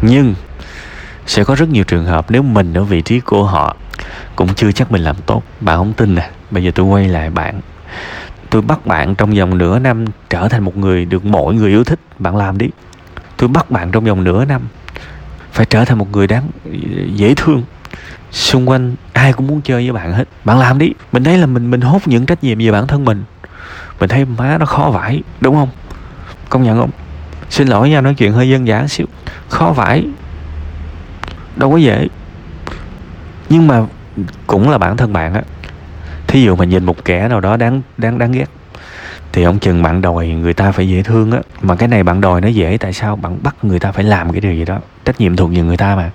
Nhưng 0.02 0.34
sẽ 1.26 1.44
có 1.44 1.54
rất 1.54 1.68
nhiều 1.68 1.84
trường 1.84 2.04
hợp 2.04 2.30
nếu 2.30 2.42
mình 2.42 2.74
ở 2.74 2.84
vị 2.84 3.02
trí 3.02 3.20
của 3.20 3.44
họ 3.44 3.76
cũng 4.36 4.54
chưa 4.54 4.72
chắc 4.72 4.92
mình 4.92 5.02
làm 5.02 5.16
tốt. 5.26 5.42
Bạn 5.60 5.78
không 5.78 5.92
tin 5.92 6.16
à 6.16 6.30
bây 6.50 6.64
giờ 6.64 6.70
tôi 6.74 6.86
quay 6.86 7.08
lại 7.08 7.30
bạn 7.30 7.60
tôi 8.50 8.62
bắt 8.62 8.86
bạn 8.86 9.14
trong 9.14 9.34
vòng 9.34 9.58
nửa 9.58 9.78
năm 9.78 10.04
trở 10.30 10.48
thành 10.48 10.64
một 10.64 10.76
người 10.76 11.04
được 11.04 11.24
mọi 11.24 11.54
người 11.54 11.70
yêu 11.70 11.84
thích. 11.84 12.00
Bạn 12.18 12.36
làm 12.36 12.58
đi. 12.58 12.68
Tôi 13.36 13.48
bắt 13.48 13.70
bạn 13.70 13.90
trong 13.90 14.04
vòng 14.04 14.24
nửa 14.24 14.44
năm 14.44 14.62
phải 15.52 15.66
trở 15.66 15.84
thành 15.84 15.98
một 15.98 16.12
người 16.12 16.26
đáng 16.26 16.42
dễ 17.14 17.34
thương. 17.34 17.64
Xung 18.30 18.68
quanh 18.68 18.94
ai 19.12 19.32
cũng 19.32 19.46
muốn 19.46 19.60
chơi 19.60 19.84
với 19.84 19.92
bạn 19.92 20.12
hết. 20.12 20.24
Bạn 20.44 20.58
làm 20.58 20.78
đi. 20.78 20.92
Mình 21.12 21.24
thấy 21.24 21.38
là 21.38 21.46
mình 21.46 21.70
mình 21.70 21.80
hốt 21.80 22.00
những 22.06 22.26
trách 22.26 22.44
nhiệm 22.44 22.58
về 22.58 22.70
bản 22.70 22.86
thân 22.86 23.04
mình. 23.04 23.24
Mình 24.00 24.08
thấy 24.08 24.24
má 24.24 24.58
nó 24.58 24.66
khó 24.66 24.90
vải 24.94 25.22
đúng 25.40 25.54
không? 25.54 25.68
Công 26.48 26.62
nhận 26.62 26.78
không? 26.78 26.90
Xin 27.50 27.68
lỗi 27.68 27.90
nha, 27.90 28.00
nói 28.00 28.14
chuyện 28.14 28.32
hơi 28.32 28.48
dân 28.48 28.66
dã 28.66 28.86
xíu. 28.88 29.06
Khó 29.48 29.72
vải 29.76 30.06
đâu 31.56 31.70
có 31.70 31.76
dễ. 31.76 32.08
Nhưng 33.48 33.66
mà 33.66 33.82
cũng 34.46 34.70
là 34.70 34.78
bản 34.78 34.96
thân 34.96 35.12
bạn 35.12 35.34
á 35.34 35.42
thí 36.32 36.42
dụ 36.42 36.56
mà 36.56 36.64
nhìn 36.64 36.84
một 36.84 37.04
kẻ 37.04 37.28
nào 37.28 37.40
đó 37.40 37.56
đáng 37.56 37.82
đáng 37.98 38.18
đáng 38.18 38.32
ghét, 38.32 38.46
thì 39.32 39.42
ông 39.42 39.58
chừng 39.58 39.82
bạn 39.82 40.00
đòi 40.02 40.28
người 40.28 40.54
ta 40.54 40.72
phải 40.72 40.88
dễ 40.88 41.02
thương 41.02 41.32
á. 41.32 41.38
Mà 41.62 41.76
cái 41.76 41.88
này 41.88 42.02
bạn 42.02 42.20
đòi 42.20 42.40
nó 42.40 42.48
dễ, 42.48 42.76
tại 42.78 42.92
sao 42.92 43.16
bạn 43.16 43.38
bắt 43.42 43.56
người 43.62 43.80
ta 43.80 43.92
phải 43.92 44.04
làm 44.04 44.32
cái 44.32 44.40
điều 44.40 44.54
gì 44.54 44.64
đó? 44.64 44.78
Trách 45.04 45.20
nhiệm 45.20 45.36
thuộc 45.36 45.50
về 45.50 45.62
người 45.62 45.76
ta 45.76 45.96
mà. 45.96 46.10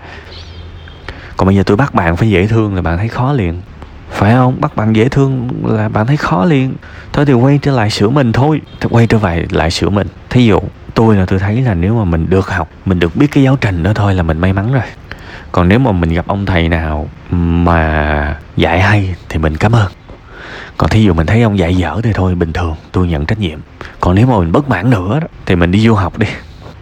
Còn 1.37 1.47
bây 1.47 1.55
giờ 1.55 1.63
tôi 1.65 1.77
bắt 1.77 1.93
bạn 1.93 2.15
phải 2.15 2.29
dễ 2.29 2.47
thương 2.47 2.75
là 2.75 2.81
bạn 2.81 2.97
thấy 2.97 3.07
khó 3.07 3.33
liền. 3.33 3.61
Phải 4.11 4.33
không? 4.33 4.61
Bắt 4.61 4.75
bạn 4.75 4.95
dễ 4.95 5.09
thương 5.09 5.49
là 5.63 5.89
bạn 5.89 6.07
thấy 6.07 6.17
khó 6.17 6.45
liền. 6.45 6.73
Thôi 7.13 7.25
thì 7.25 7.33
quay 7.33 7.59
trở 7.61 7.71
lại 7.71 7.89
sửa 7.89 8.09
mình 8.09 8.31
thôi. 8.33 8.61
Thì 8.79 8.87
quay 8.91 9.07
trở 9.07 9.17
lại 9.23 9.45
lại 9.49 9.71
sửa 9.71 9.89
mình. 9.89 10.07
Thí 10.29 10.45
dụ, 10.45 10.59
tôi 10.93 11.15
là 11.15 11.25
tôi 11.25 11.39
thấy 11.39 11.61
là 11.61 11.73
nếu 11.73 11.95
mà 11.95 12.03
mình 12.03 12.25
được 12.29 12.47
học, 12.49 12.69
mình 12.85 12.99
được 12.99 13.15
biết 13.15 13.27
cái 13.31 13.43
giáo 13.43 13.57
trình 13.61 13.83
đó 13.83 13.93
thôi 13.93 14.15
là 14.15 14.23
mình 14.23 14.39
may 14.39 14.53
mắn 14.53 14.73
rồi. 14.73 14.83
Còn 15.51 15.67
nếu 15.67 15.79
mà 15.79 15.91
mình 15.91 16.13
gặp 16.13 16.27
ông 16.27 16.45
thầy 16.45 16.69
nào 16.69 17.07
mà 17.31 18.35
dạy 18.55 18.81
hay 18.81 19.15
thì 19.29 19.39
mình 19.39 19.57
cảm 19.57 19.71
ơn 19.71 19.91
còn 20.77 20.89
thí 20.89 21.03
dụ 21.03 21.13
mình 21.13 21.27
thấy 21.27 21.41
ông 21.41 21.57
dạy 21.57 21.75
dở 21.75 21.99
thì 22.03 22.13
thôi 22.13 22.35
bình 22.35 22.53
thường 22.53 22.75
tôi 22.91 23.07
nhận 23.07 23.25
trách 23.25 23.39
nhiệm. 23.39 23.59
Còn 23.99 24.15
nếu 24.15 24.27
mà 24.27 24.39
mình 24.39 24.51
bất 24.51 24.69
mãn 24.69 24.89
nữa 24.89 25.19
đó, 25.19 25.27
thì 25.45 25.55
mình 25.55 25.71
đi 25.71 25.79
du 25.79 25.93
học 25.93 26.17
đi. 26.17 26.27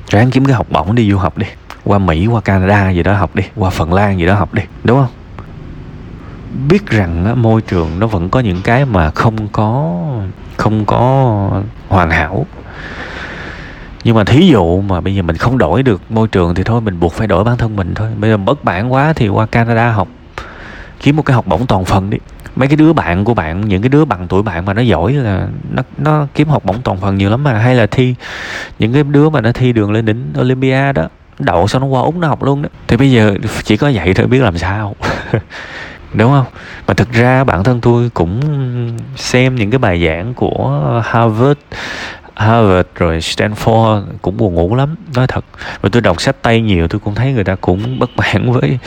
Ráng 0.10 0.32
kiếm 0.32 0.46
cái 0.46 0.56
học 0.56 0.68
bổng 0.70 0.96
đi 0.96 1.12
du 1.12 1.18
học 1.18 1.38
đi. 1.38 1.48
Qua 1.84 1.98
mỹ 1.98 2.28
qua 2.28 2.42
canada 2.42 2.90
gì 2.90 3.04
đó 3.04 3.14
học 3.14 3.36
đi. 3.36 3.44
Qua 3.56 3.70
phần 3.70 3.94
lan 3.94 4.20
gì 4.20 4.26
đó 4.26 4.34
học 4.34 4.54
đi 4.54 4.62
đúng 4.84 4.98
không? 4.98 5.12
Biết 6.70 6.88
rằng 6.88 7.26
á, 7.26 7.36
môi 7.36 7.62
trường 7.62 8.00
nó 8.00 8.08
vẫn 8.08 8.30
có 8.30 8.40
những 8.40 8.62
cái 8.62 8.86
mà 8.86 9.12
không 9.12 9.48
có 9.48 10.02
không 10.58 10.86
có 10.86 11.50
hoàn 11.88 12.10
hảo. 12.10 12.46
Nhưng 14.04 14.16
mà 14.16 14.24
thí 14.24 14.48
dụ 14.48 14.82
mà 14.82 15.02
bây 15.02 15.16
giờ 15.16 15.22
mình 15.22 15.38
không 15.38 15.58
đổi 15.58 15.84
được 15.84 16.02
môi 16.10 16.28
trường 16.28 16.56
thì 16.56 16.64
thôi 16.64 16.82
mình 16.82 17.00
buộc 17.00 17.14
phải 17.14 17.28
đổi 17.28 17.44
bản 17.44 17.58
thân 17.58 17.76
mình 17.76 17.94
thôi. 17.96 18.10
Bây 18.18 18.32
giờ 18.32 18.38
bất 18.38 18.66
mãn 18.66 18.88
quá 18.88 19.14
thì 19.14 19.28
qua 19.28 19.46
canada 19.46 19.92
học. 19.92 20.08
Kiếm 21.00 21.16
một 21.16 21.24
cái 21.26 21.36
học 21.36 21.48
bổng 21.48 21.68
toàn 21.68 21.86
phần 21.86 22.10
đi 22.10 22.18
mấy 22.56 22.68
cái 22.68 22.76
đứa 22.76 22.94
bạn 22.94 23.26
của 23.26 23.34
bạn, 23.34 23.62
những 23.68 23.82
cái 23.82 23.90
đứa 23.90 24.06
bằng 24.06 24.28
tuổi 24.28 24.44
bạn 24.44 24.66
mà 24.66 24.74
nó 24.74 24.82
giỏi 24.82 25.14
là 25.14 25.48
nó 25.72 25.84
nó 25.98 26.28
kiếm 26.34 26.48
học 26.48 26.66
bổng 26.66 26.82
toàn 26.82 26.98
phần 26.98 27.18
nhiều 27.18 27.30
lắm 27.30 27.44
mà. 27.44 27.60
Hay 27.60 27.76
là 27.76 27.88
thi, 27.88 28.16
những 28.80 28.94
cái 28.94 29.04
đứa 29.04 29.30
mà 29.30 29.42
nó 29.42 29.52
thi 29.52 29.74
đường 29.74 29.92
lên 29.92 30.06
đỉnh 30.06 30.34
Olympia 30.42 30.94
đó, 30.94 31.08
đậu 31.40 31.68
xong 31.68 31.82
nó 31.82 31.88
qua 31.88 32.02
úc 32.02 32.16
nó 32.16 32.28
học 32.28 32.44
luôn 32.44 32.62
đó. 32.62 32.70
Thì 32.88 32.98
bây 32.98 33.12
giờ 33.12 33.36
chỉ 33.64 33.78
có 33.78 33.92
vậy 33.94 34.14
thôi, 34.14 34.28
biết 34.28 34.40
làm 34.40 34.58
sao. 34.58 34.96
Đúng 36.14 36.32
không? 36.32 36.46
Mà 36.88 36.94
thực 36.94 37.12
ra 37.12 37.44
bản 37.44 37.64
thân 37.64 37.82
tôi 37.82 38.10
cũng 38.14 38.42
xem 39.16 39.56
những 39.56 39.72
cái 39.72 39.80
bài 39.80 40.06
giảng 40.06 40.34
của 40.34 41.02
Harvard 41.06 41.60
Harvard 42.36 42.88
rồi 42.96 43.18
Stanford 43.18 44.04
cũng 44.22 44.38
buồn 44.38 44.54
ngủ 44.54 44.76
lắm, 44.76 44.96
nói 45.16 45.28
thật. 45.28 45.46
Và 45.82 45.90
tôi 45.92 46.02
đọc 46.02 46.22
sách 46.22 46.36
tay 46.42 46.62
nhiều 46.62 46.88
tôi 46.88 47.00
cũng 47.00 47.16
thấy 47.16 47.34
người 47.34 47.44
ta 47.44 47.56
cũng 47.56 48.00
bất 48.00 48.10
mãn 48.18 48.52
với 48.52 48.78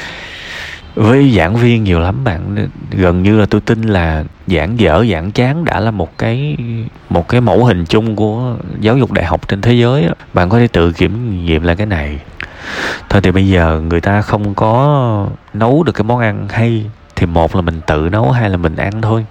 với 0.98 1.34
giảng 1.36 1.56
viên 1.56 1.84
nhiều 1.84 2.00
lắm 2.00 2.24
bạn, 2.24 2.68
gần 2.90 3.22
như 3.22 3.40
là 3.40 3.46
tôi 3.46 3.60
tin 3.60 3.82
là 3.82 4.24
giảng 4.46 4.80
dở, 4.80 5.04
giảng 5.12 5.32
chán 5.32 5.64
đã 5.64 5.80
là 5.80 5.90
một 5.90 6.18
cái 6.18 6.56
một 7.10 7.28
cái 7.28 7.40
mẫu 7.40 7.64
hình 7.64 7.84
chung 7.84 8.16
của 8.16 8.56
giáo 8.80 8.98
dục 8.98 9.12
đại 9.12 9.24
học 9.24 9.48
trên 9.48 9.60
thế 9.60 9.72
giới 9.72 10.08
bạn 10.34 10.48
có 10.48 10.58
thể 10.58 10.68
tự 10.68 10.92
kiểm 10.92 11.44
nghiệm 11.44 11.62
lại 11.62 11.76
cái 11.76 11.86
này. 11.86 12.18
Thôi 13.08 13.20
thì 13.22 13.30
bây 13.30 13.48
giờ 13.48 13.80
người 13.80 14.00
ta 14.00 14.22
không 14.22 14.54
có 14.54 15.26
nấu 15.54 15.82
được 15.82 15.92
cái 15.92 16.04
món 16.04 16.18
ăn 16.18 16.48
hay 16.48 16.90
thì 17.16 17.26
một 17.26 17.56
là 17.56 17.62
mình 17.62 17.80
tự 17.86 18.08
nấu 18.12 18.30
hay 18.30 18.50
là 18.50 18.56
mình 18.56 18.76
ăn 18.76 19.02
thôi. 19.02 19.26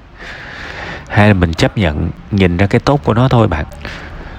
Hay 1.07 1.27
là 1.27 1.33
mình 1.33 1.53
chấp 1.53 1.77
nhận, 1.77 2.09
nhìn 2.31 2.57
ra 2.57 2.67
cái 2.67 2.79
tốt 2.79 2.99
của 3.03 3.13
nó 3.13 3.27
thôi 3.27 3.47
bạn. 3.47 3.65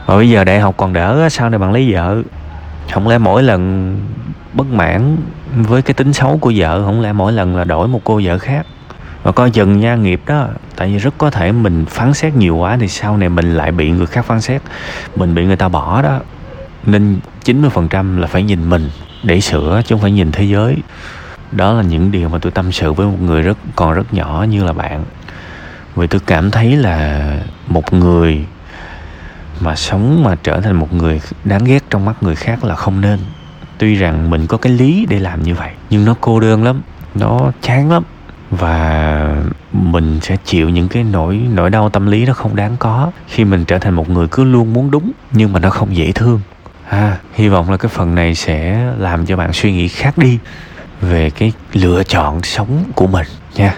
Và 0.07 0.17
bây 0.17 0.31
giờ 0.31 0.45
đại 0.45 0.61
học 0.61 0.75
còn 0.77 0.93
đỡ 0.93 1.29
sau 1.31 1.51
này 1.51 1.59
bạn 1.59 1.73
lấy 1.73 1.93
vợ? 1.93 2.23
Không 2.93 3.09
lẽ 3.09 3.19
mỗi 3.19 3.43
lần 3.43 3.97
bất 4.53 4.67
mãn 4.67 5.17
với 5.57 5.83
cái 5.83 5.95
tính 5.95 6.13
xấu 6.13 6.39
của 6.39 6.53
vợ, 6.57 6.83
không 6.85 7.01
lẽ 7.01 7.13
mỗi 7.13 7.33
lần 7.33 7.57
là 7.57 7.65
đổi 7.65 7.89
một 7.89 8.01
cô 8.05 8.21
vợ 8.25 8.39
khác? 8.39 8.67
Và 9.23 9.33
coi 9.33 9.51
chừng 9.51 9.81
nha, 9.81 9.95
nghiệp 9.95 10.21
đó, 10.27 10.47
tại 10.77 10.89
vì 10.89 10.99
rất 10.99 11.15
có 11.19 11.31
thể 11.31 11.53
mình 11.53 11.85
phán 11.87 12.15
xét 12.15 12.35
nhiều 12.35 12.57
quá 12.57 12.77
thì 12.81 12.89
sau 12.89 13.17
này 13.17 13.29
mình 13.29 13.55
lại 13.55 13.73
bị 13.73 13.91
người 13.91 14.07
khác 14.07 14.25
phán 14.25 14.41
xét. 14.41 14.63
Mình 15.17 15.35
bị 15.35 15.45
người 15.45 15.57
ta 15.57 15.69
bỏ 15.69 16.03
đó. 16.03 16.21
Nên 16.87 17.21
90% 17.45 18.19
là 18.19 18.27
phải 18.27 18.43
nhìn 18.43 18.71
mình 18.71 18.91
để 19.23 19.41
sửa, 19.41 19.83
chứ 19.85 19.95
không 19.95 20.03
phải 20.03 20.11
nhìn 20.11 20.33
thế 20.33 20.45
giới. 20.45 20.77
Đó 21.53 21.73
là 21.73 21.83
những 21.83 22.11
điều 22.11 22.29
mà 22.29 22.39
tôi 22.39 22.53
tâm 22.53 22.73
sự 22.73 22.93
với 22.93 23.07
một 23.07 23.21
người 23.21 23.43
rất, 23.43 23.59
còn 23.77 23.93
rất 23.95 24.15
nhỏ 24.15 24.47
như 24.51 24.65
là 24.65 24.73
bạn. 24.73 25.05
Vì 25.97 26.07
tôi 26.07 26.21
cảm 26.27 26.51
thấy 26.51 26.77
là 26.77 27.33
một 27.67 27.93
người 27.93 28.45
mà 29.61 29.77
sống 29.77 30.25
mà 30.25 30.37
trở 30.43 30.61
thành 30.61 30.77
một 30.77 30.93
người 30.93 31.21
đáng 31.45 31.65
ghét 31.65 31.85
trong 31.91 32.05
mắt 32.05 32.23
người 32.23 32.35
khác 32.35 32.65
là 32.65 32.75
không 32.75 33.01
nên 33.01 33.19
tuy 33.79 33.95
rằng 33.95 34.31
mình 34.31 34.47
có 34.47 34.57
cái 34.57 34.73
lý 34.73 35.07
để 35.09 35.19
làm 35.19 35.43
như 35.43 35.55
vậy 35.55 35.71
nhưng 35.91 36.05
nó 36.05 36.15
cô 36.21 36.41
đơn 36.41 36.65
lắm 36.65 36.81
nó 37.15 37.53
chán 37.63 37.91
lắm. 37.91 38.03
Và 38.51 39.37
mình 39.73 40.21
sẽ 40.23 40.37
chịu 40.45 40.69
những 40.69 40.89
cái 40.89 41.05
nỗi 41.05 41.41
nỗi 41.55 41.71
đau 41.71 41.89
tâm 41.89 42.07
lý 42.07 42.27
nó 42.27 42.33
không 42.33 42.57
đáng 42.57 42.77
có. 42.79 43.11
Khi 43.27 43.45
mình 43.45 43.65
trở 43.65 43.79
thành 43.79 43.95
một 43.95 44.11
người 44.11 44.29
cứ 44.31 44.45
luôn 44.45 44.73
muốn 44.73 44.91
đúng 44.91 45.13
nhưng 45.33 45.53
mà 45.53 45.61
nó 45.61 45.71
không 45.71 45.97
dễ 45.97 46.13
thương. 46.13 46.41
À, 46.89 47.19
hy 47.35 47.49
vọng 47.49 47.71
là 47.71 47.77
cái 47.77 47.89
phần 47.89 48.15
này 48.15 48.35
sẽ 48.35 48.89
làm 48.99 49.27
cho 49.27 49.37
bạn 49.37 49.53
suy 49.53 49.73
nghĩ 49.73 49.89
khác 49.89 50.19
đi 50.19 50.39
về 51.01 51.31
cái 51.31 51.53
lựa 51.73 52.03
chọn 52.05 52.43
sống 52.43 52.85
của 52.95 53.07
mình 53.07 53.27
nha. 53.57 53.75